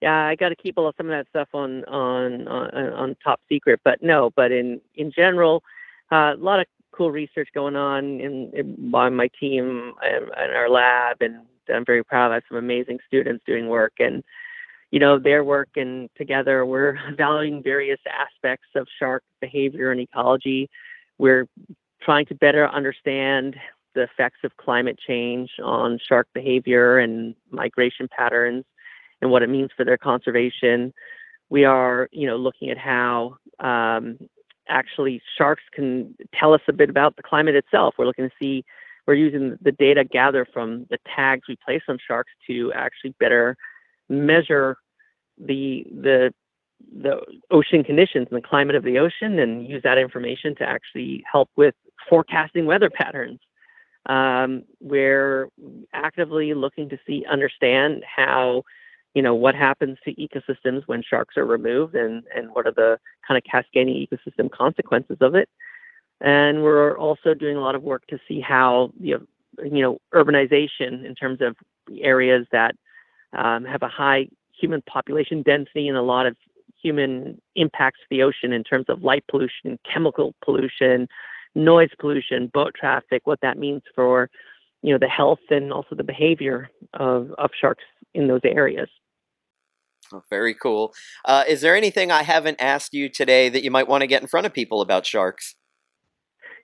Yeah, 0.00 0.26
I 0.26 0.34
got 0.34 0.48
to 0.48 0.56
keep 0.56 0.78
a 0.78 0.80
lot 0.80 0.96
some 0.96 1.06
of 1.10 1.12
that 1.12 1.28
stuff 1.28 1.48
on 1.54 1.84
on 1.84 2.48
on, 2.48 2.92
on 2.92 3.16
top 3.22 3.40
secret, 3.48 3.80
but 3.84 4.02
no. 4.02 4.30
But 4.34 4.50
in 4.50 4.80
in 4.96 5.12
general, 5.12 5.62
uh, 6.10 6.34
a 6.34 6.36
lot 6.36 6.58
of 6.60 6.66
cool 6.92 7.10
research 7.10 7.48
going 7.54 7.76
on 7.76 8.20
in, 8.20 8.50
in 8.52 8.90
by 8.90 9.08
my 9.08 9.28
team 9.38 9.92
and, 10.02 10.24
and 10.36 10.52
our 10.56 10.68
lab, 10.68 11.18
and 11.20 11.42
I'm 11.72 11.84
very 11.84 12.04
proud. 12.04 12.30
I 12.30 12.34
have 12.34 12.42
some 12.48 12.58
amazing 12.58 12.98
students 13.06 13.44
doing 13.46 13.68
work 13.68 13.94
and 13.98 14.22
you 14.90 14.98
know, 14.98 15.18
their 15.18 15.42
work 15.42 15.70
and 15.76 16.10
together 16.16 16.66
we're 16.66 16.98
valuing 17.16 17.62
various 17.62 18.00
aspects 18.06 18.68
of 18.76 18.86
shark 18.98 19.22
behavior 19.40 19.90
and 19.90 20.00
ecology. 20.00 20.68
We're 21.18 21.46
trying 22.02 22.26
to 22.26 22.34
better 22.34 22.68
understand 22.68 23.56
the 23.94 24.02
effects 24.02 24.38
of 24.44 24.56
climate 24.56 24.98
change 25.06 25.50
on 25.62 25.98
shark 26.06 26.28
behavior 26.34 26.98
and 26.98 27.34
migration 27.50 28.08
patterns 28.08 28.64
and 29.20 29.30
what 29.30 29.42
it 29.42 29.48
means 29.48 29.70
for 29.76 29.84
their 29.84 29.98
conservation. 29.98 30.92
We 31.48 31.64
are, 31.64 32.08
you 32.12 32.26
know, 32.26 32.36
looking 32.36 32.70
at 32.70 32.78
how 32.78 33.36
um, 33.60 34.18
actually 34.68 35.22
sharks 35.36 35.62
can 35.72 36.14
tell 36.34 36.54
us 36.54 36.62
a 36.68 36.72
bit 36.72 36.90
about 36.90 37.16
the 37.16 37.22
climate 37.22 37.54
itself. 37.54 37.94
We're 37.98 38.06
looking 38.06 38.28
to 38.28 38.34
see, 38.40 38.64
we're 39.06 39.14
using 39.14 39.56
the 39.60 39.72
data 39.72 40.04
gathered 40.04 40.48
from 40.52 40.86
the 40.90 40.98
tags 41.14 41.42
we 41.48 41.56
place 41.64 41.82
on 41.88 41.98
sharks 42.06 42.32
to 42.46 42.72
actually 42.74 43.14
better 43.18 43.56
measure 44.08 44.76
the 45.38 45.84
the 45.90 46.32
the 47.00 47.20
ocean 47.50 47.84
conditions 47.84 48.26
and 48.30 48.42
the 48.42 48.46
climate 48.46 48.74
of 48.74 48.84
the 48.84 48.98
ocean 48.98 49.38
and 49.38 49.66
use 49.68 49.82
that 49.84 49.98
information 49.98 50.54
to 50.56 50.64
actually 50.64 51.22
help 51.30 51.48
with 51.56 51.74
forecasting 52.08 52.66
weather 52.66 52.90
patterns. 52.90 53.38
Um, 54.06 54.64
we're 54.80 55.48
actively 55.92 56.54
looking 56.54 56.88
to 56.88 56.98
see 57.06 57.24
understand 57.30 58.02
how 58.04 58.64
you 59.14 59.22
know 59.22 59.34
what 59.34 59.54
happens 59.54 59.98
to 60.04 60.14
ecosystems 60.14 60.82
when 60.86 61.02
sharks 61.02 61.36
are 61.36 61.44
removed 61.44 61.94
and 61.94 62.24
and 62.34 62.50
what 62.52 62.66
are 62.66 62.72
the 62.72 62.98
kind 63.26 63.38
of 63.38 63.44
cascading 63.44 63.94
ecosystem 63.94 64.50
consequences 64.50 65.18
of 65.20 65.34
it 65.34 65.48
and 66.22 66.62
we're 66.62 66.96
also 66.96 67.34
doing 67.34 67.56
a 67.56 67.60
lot 67.60 67.74
of 67.74 67.82
work 67.82 68.06
to 68.06 68.18
see 68.28 68.40
how 68.40 68.92
you 68.98 69.26
know, 69.58 69.98
urbanization 70.14 71.04
in 71.04 71.14
terms 71.14 71.40
of 71.40 71.56
areas 72.00 72.46
that 72.52 72.74
um, 73.36 73.64
have 73.64 73.82
a 73.82 73.88
high 73.88 74.28
human 74.58 74.80
population 74.82 75.42
density 75.42 75.88
and 75.88 75.96
a 75.96 76.02
lot 76.02 76.26
of 76.26 76.36
human 76.80 77.40
impacts 77.56 78.00
to 78.00 78.06
the 78.10 78.22
ocean 78.22 78.52
in 78.52 78.64
terms 78.64 78.86
of 78.88 79.02
light 79.02 79.24
pollution, 79.30 79.78
chemical 79.90 80.34
pollution, 80.44 81.08
noise 81.54 81.90
pollution, 81.98 82.50
boat 82.52 82.74
traffic, 82.78 83.22
what 83.24 83.40
that 83.42 83.58
means 83.58 83.82
for 83.94 84.30
you 84.82 84.92
know 84.92 84.98
the 84.98 85.08
health 85.08 85.38
and 85.50 85.72
also 85.72 85.94
the 85.94 86.04
behavior 86.04 86.68
of, 86.94 87.30
of 87.38 87.50
sharks 87.58 87.84
in 88.14 88.28
those 88.28 88.40
areas. 88.44 88.88
Oh, 90.12 90.22
very 90.28 90.54
cool. 90.54 90.92
Uh, 91.24 91.44
is 91.48 91.60
there 91.62 91.76
anything 91.76 92.10
I 92.10 92.22
haven't 92.22 92.60
asked 92.60 92.92
you 92.92 93.08
today 93.08 93.48
that 93.48 93.62
you 93.62 93.70
might 93.70 93.88
want 93.88 94.02
to 94.02 94.06
get 94.06 94.20
in 94.20 94.28
front 94.28 94.46
of 94.46 94.52
people 94.52 94.80
about 94.80 95.06
sharks? 95.06 95.54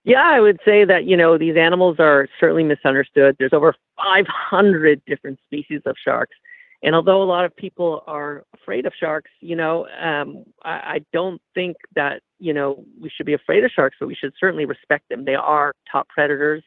Yeah, 0.05 0.23
I 0.25 0.41
would 0.41 0.59
say 0.65 0.85
that, 0.85 1.05
you 1.05 1.17
know, 1.17 1.37
these 1.37 1.57
animals 1.57 1.97
are 1.99 2.29
certainly 2.41 2.65
misunderstood. 2.65 3.37
There's 3.39 3.53
over 3.53 3.75
500 3.97 5.03
different 5.07 5.39
species 5.45 5.83
of 5.87 5.97
sharks. 6.03 6.37
And 6.83 6.95
although 6.95 7.23
a 7.23 7.25
lot 7.25 7.45
of 7.45 7.55
people 7.57 8.05
are 8.07 8.45
afraid 8.55 8.87
of 8.87 8.93
sharks, 8.99 9.31
you 9.41 9.57
know, 9.57 9.89
um, 10.01 10.45
I, 10.65 10.71
I 10.71 11.01
don't 11.13 11.43
think 11.55 11.77
that, 11.97 12.23
you 12.39 12.55
know, 12.55 12.85
we 13.01 13.11
should 13.11 13.27
be 13.27 13.35
afraid 13.35 13.65
of 13.65 13.73
sharks, 13.73 13.97
but 13.99 14.07
we 14.07 14.15
should 14.15 14.33
certainly 14.39 14.65
respect 14.65 15.09
them. 15.09 15.25
They 15.25 15.35
are 15.35 15.75
top 15.91 16.09
predators. 16.09 16.63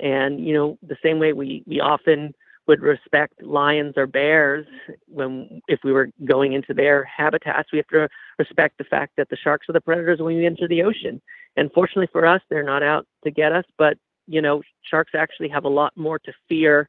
And, 0.00 0.46
you 0.46 0.54
know, 0.54 0.78
the 0.82 0.96
same 1.02 1.18
way 1.18 1.32
we, 1.32 1.64
we 1.66 1.80
often 1.80 2.32
would 2.68 2.80
respect 2.80 3.42
lions 3.42 3.94
or 3.96 4.06
bears 4.06 4.64
when 5.08 5.60
if 5.66 5.80
we 5.82 5.92
were 5.92 6.08
going 6.24 6.52
into 6.52 6.72
their 6.72 7.02
habitats 7.02 7.72
we 7.72 7.78
have 7.78 7.86
to 7.88 8.08
respect 8.38 8.78
the 8.78 8.84
fact 8.84 9.14
that 9.16 9.28
the 9.28 9.36
sharks 9.36 9.68
are 9.68 9.72
the 9.72 9.80
predators 9.80 10.20
when 10.20 10.36
we 10.36 10.46
enter 10.46 10.68
the 10.68 10.82
ocean 10.82 11.20
and 11.56 11.70
fortunately 11.72 12.08
for 12.12 12.26
us 12.26 12.40
they're 12.48 12.62
not 12.62 12.82
out 12.82 13.06
to 13.24 13.30
get 13.30 13.52
us 13.52 13.64
but 13.78 13.96
you 14.26 14.40
know 14.40 14.62
sharks 14.82 15.12
actually 15.14 15.48
have 15.48 15.64
a 15.64 15.68
lot 15.68 15.92
more 15.96 16.18
to 16.18 16.32
fear 16.48 16.88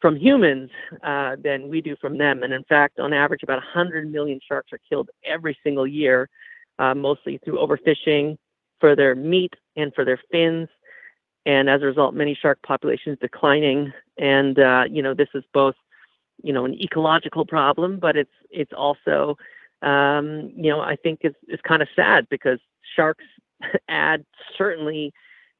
from 0.00 0.16
humans 0.16 0.70
uh, 1.02 1.36
than 1.42 1.68
we 1.68 1.80
do 1.80 1.94
from 2.00 2.16
them 2.18 2.42
and 2.42 2.52
in 2.52 2.64
fact 2.64 2.98
on 2.98 3.12
average 3.12 3.42
about 3.42 3.58
100 3.58 4.10
million 4.10 4.40
sharks 4.46 4.72
are 4.72 4.80
killed 4.88 5.10
every 5.24 5.56
single 5.62 5.86
year 5.86 6.28
uh, 6.78 6.94
mostly 6.94 7.38
through 7.44 7.58
overfishing 7.58 8.36
for 8.78 8.96
their 8.96 9.14
meat 9.14 9.52
and 9.76 9.92
for 9.94 10.04
their 10.04 10.20
fins 10.32 10.68
and 11.46 11.70
as 11.70 11.82
a 11.82 11.86
result, 11.86 12.14
many 12.14 12.34
shark 12.40 12.60
populations 12.62 13.18
declining. 13.20 13.92
And 14.18 14.58
uh, 14.58 14.84
you 14.90 15.02
know, 15.02 15.14
this 15.14 15.28
is 15.34 15.44
both, 15.52 15.74
you 16.42 16.52
know, 16.52 16.64
an 16.64 16.74
ecological 16.74 17.46
problem, 17.46 17.98
but 17.98 18.16
it's 18.16 18.30
it's 18.50 18.72
also, 18.76 19.36
um, 19.82 20.52
you 20.54 20.70
know, 20.70 20.80
I 20.80 20.96
think 20.96 21.20
it's 21.22 21.38
it's 21.48 21.62
kind 21.62 21.82
of 21.82 21.88
sad 21.96 22.26
because 22.30 22.58
sharks 22.94 23.24
add 23.88 24.24
certainly 24.56 25.12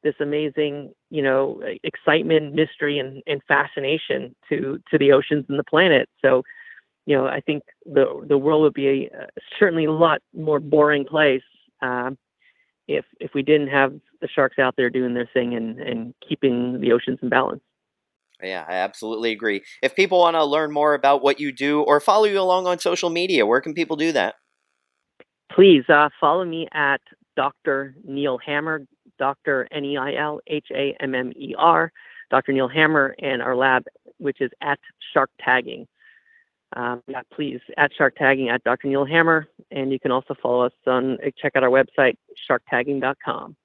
this 0.03 0.15
amazing, 0.21 0.93
you 1.11 1.23
know, 1.23 1.61
excitement, 1.85 2.55
mystery, 2.55 2.99
and, 2.99 3.23
and 3.27 3.43
fascination 3.47 4.35
to 4.49 4.79
to 4.91 4.99
the 4.99 5.13
oceans 5.13 5.45
and 5.49 5.59
the 5.59 5.65
planet. 5.65 6.09
So, 6.23 6.43
you 7.07 7.17
know, 7.17 7.27
I 7.27 7.41
think 7.41 7.65
the 7.85 8.25
the 8.27 8.39
world 8.39 8.63
would 8.63 8.75
be 8.75 9.09
a, 9.13 9.27
certainly 9.59 9.85
a 9.85 9.93
lot 9.93 10.21
more 10.35 10.61
boring 10.61 11.05
place 11.05 11.43
uh, 11.83 12.11
if 12.89 13.05
if 13.21 13.33
we 13.35 13.43
didn't 13.43 13.69
have 13.69 13.93
the 14.21 14.29
sharks 14.29 14.59
out 14.59 14.75
there 14.77 14.91
doing 14.91 15.15
their 15.15 15.29
thing 15.33 15.55
and 15.55 15.79
and 15.79 16.15
keeping 16.27 16.81
the 16.81 16.93
oceans 16.93 17.19
in 17.23 17.29
balance. 17.29 17.63
Yeah, 18.43 18.65
I 18.67 18.75
absolutely 18.77 19.33
agree. 19.33 19.63
If 19.83 19.95
people 19.95 20.21
want 20.21 20.35
to 20.35 20.45
learn 20.45 20.73
more 20.73 20.95
about 20.95 21.23
what 21.23 21.41
you 21.41 21.53
do 21.53 21.83
or 21.83 22.01
follow 22.01 22.25
you 22.25 22.41
along 22.41 22.67
on 22.67 22.79
social 22.79 23.11
media, 23.11 23.45
where 23.45 23.61
can 23.61 23.75
people 23.75 23.97
do 23.97 24.13
that? 24.13 24.37
Please 25.53 25.85
uh, 25.91 26.09
follow 26.19 26.47
me 26.47 26.67
at 26.73 27.03
Dr. 27.41 27.95
Neil 28.05 28.39
Hammer, 28.39 28.87
Dr. 29.19 29.67
N 29.71 29.85
E 29.85 29.97
I 29.97 30.15
L 30.15 30.41
H 30.47 30.69
A 30.75 30.95
M 31.01 31.15
M 31.15 31.33
E 31.37 31.55
R, 31.57 31.93
Dr. 32.31 32.53
Neil 32.53 32.69
Hammer, 32.69 33.15
and 33.19 33.41
our 33.41 33.57
lab, 33.57 33.85
which 34.19 34.41
is 34.41 34.51
at 34.61 34.79
Shark 35.13 35.31
Tagging 35.41 35.87
um, 36.77 37.03
yeah, 37.09 37.23
please 37.33 37.61
at 37.77 37.93
Shark 37.97 38.15
Tagging 38.17 38.49
at 38.49 38.63
Dr. 38.63 38.89
Neil 38.89 39.05
Hammer, 39.05 39.49
and 39.71 39.93
you 39.93 39.99
can 39.99 40.13
also 40.13 40.35
follow 40.41 40.67
us 40.67 40.73
on 40.87 41.19
check 41.37 41.57
out 41.57 41.65
our 41.65 41.71
website 41.71 42.17
sharktagging.com. 42.49 43.57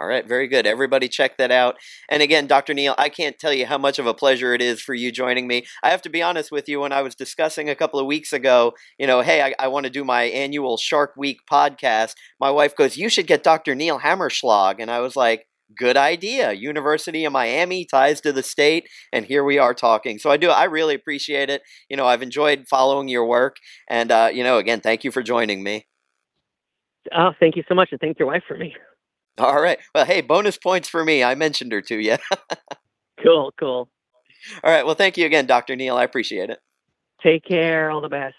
All 0.00 0.08
right, 0.08 0.26
very 0.26 0.48
good. 0.48 0.66
Everybody 0.66 1.08
check 1.08 1.36
that 1.36 1.52
out. 1.52 1.76
And 2.08 2.20
again, 2.20 2.48
Dr. 2.48 2.74
Neil, 2.74 2.96
I 2.98 3.08
can't 3.08 3.38
tell 3.38 3.52
you 3.52 3.66
how 3.66 3.78
much 3.78 4.00
of 4.00 4.06
a 4.06 4.14
pleasure 4.14 4.52
it 4.52 4.60
is 4.60 4.80
for 4.80 4.92
you 4.92 5.12
joining 5.12 5.46
me. 5.46 5.66
I 5.84 5.90
have 5.90 6.02
to 6.02 6.08
be 6.08 6.20
honest 6.20 6.50
with 6.50 6.68
you, 6.68 6.80
when 6.80 6.90
I 6.92 7.02
was 7.02 7.14
discussing 7.14 7.70
a 7.70 7.76
couple 7.76 8.00
of 8.00 8.06
weeks 8.06 8.32
ago, 8.32 8.74
you 8.98 9.06
know, 9.06 9.20
hey, 9.20 9.40
I, 9.40 9.54
I 9.58 9.68
want 9.68 9.84
to 9.84 9.90
do 9.90 10.04
my 10.04 10.24
annual 10.24 10.76
Shark 10.76 11.12
Week 11.16 11.38
podcast, 11.48 12.14
my 12.40 12.50
wife 12.50 12.74
goes, 12.74 12.96
You 12.96 13.08
should 13.08 13.28
get 13.28 13.44
Dr. 13.44 13.76
Neil 13.76 14.00
Hammerschlag. 14.00 14.76
And 14.80 14.90
I 14.90 14.98
was 14.98 15.14
like, 15.14 15.46
good 15.76 15.96
idea. 15.96 16.52
University 16.52 17.24
of 17.24 17.32
Miami 17.32 17.84
ties 17.84 18.20
to 18.22 18.32
the 18.32 18.42
state, 18.42 18.88
and 19.12 19.24
here 19.24 19.44
we 19.44 19.58
are 19.58 19.74
talking. 19.74 20.18
So 20.18 20.30
I 20.30 20.36
do, 20.36 20.50
I 20.50 20.64
really 20.64 20.94
appreciate 20.94 21.50
it. 21.50 21.62
You 21.88 21.96
know, 21.96 22.06
I've 22.06 22.22
enjoyed 22.22 22.66
following 22.68 23.08
your 23.08 23.26
work, 23.26 23.56
and 23.88 24.10
uh, 24.10 24.30
you 24.32 24.42
know, 24.42 24.58
again, 24.58 24.80
thank 24.80 25.04
you 25.04 25.10
for 25.10 25.22
joining 25.22 25.62
me. 25.62 25.86
Oh, 27.16 27.30
thank 27.38 27.56
you 27.56 27.62
so 27.68 27.74
much, 27.74 27.90
and 27.92 28.00
thank 28.00 28.18
your 28.18 28.28
wife 28.28 28.42
for 28.48 28.56
me. 28.56 28.74
All 29.38 29.60
right. 29.60 29.78
Well, 29.94 30.04
hey, 30.04 30.20
bonus 30.20 30.56
points 30.56 30.88
for 30.88 31.04
me. 31.04 31.24
I 31.24 31.34
mentioned 31.34 31.72
her 31.72 31.80
to 31.82 32.00
you. 32.00 32.16
cool, 33.22 33.52
cool. 33.58 33.88
All 34.62 34.70
right. 34.70 34.84
Well, 34.86 34.94
thank 34.94 35.16
you 35.16 35.26
again, 35.26 35.46
Dr. 35.46 35.74
Neil. 35.74 35.96
I 35.96 36.04
appreciate 36.04 36.50
it. 36.50 36.60
Take 37.22 37.44
care. 37.44 37.90
All 37.90 38.00
the 38.00 38.08
best. 38.08 38.36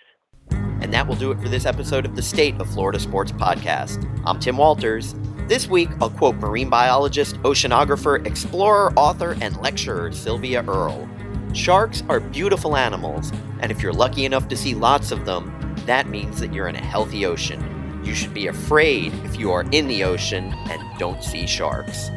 And 0.51 0.93
that 0.93 1.07
will 1.07 1.15
do 1.15 1.31
it 1.31 1.39
for 1.41 1.49
this 1.49 1.65
episode 1.65 2.05
of 2.05 2.15
the 2.15 2.21
State 2.21 2.59
of 2.61 2.69
Florida 2.69 2.99
Sports 2.99 3.31
Podcast. 3.31 4.07
I'm 4.25 4.39
Tim 4.39 4.57
Walters. 4.57 5.15
This 5.47 5.67
week, 5.67 5.89
I'll 5.99 6.11
quote 6.11 6.35
marine 6.35 6.69
biologist, 6.69 7.35
oceanographer, 7.37 8.25
explorer, 8.25 8.93
author, 8.95 9.35
and 9.41 9.57
lecturer 9.57 10.11
Sylvia 10.11 10.63
Earle. 10.67 11.09
Sharks 11.53 12.03
are 12.09 12.19
beautiful 12.19 12.75
animals, 12.75 13.31
and 13.59 13.71
if 13.71 13.81
you're 13.81 13.93
lucky 13.93 14.25
enough 14.25 14.47
to 14.49 14.57
see 14.57 14.75
lots 14.75 15.11
of 15.11 15.25
them, 15.25 15.75
that 15.85 16.07
means 16.07 16.39
that 16.39 16.53
you're 16.53 16.67
in 16.67 16.75
a 16.75 16.83
healthy 16.83 17.25
ocean. 17.25 17.74
You 18.05 18.13
should 18.13 18.33
be 18.33 18.47
afraid 18.47 19.13
if 19.25 19.37
you 19.37 19.51
are 19.51 19.63
in 19.71 19.87
the 19.87 20.03
ocean 20.03 20.53
and 20.69 20.99
don't 20.99 21.23
see 21.23 21.47
sharks. 21.47 22.11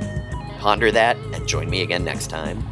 Ponder 0.59 0.92
that 0.92 1.16
and 1.33 1.48
join 1.48 1.70
me 1.70 1.83
again 1.83 2.05
next 2.05 2.29
time. 2.29 2.62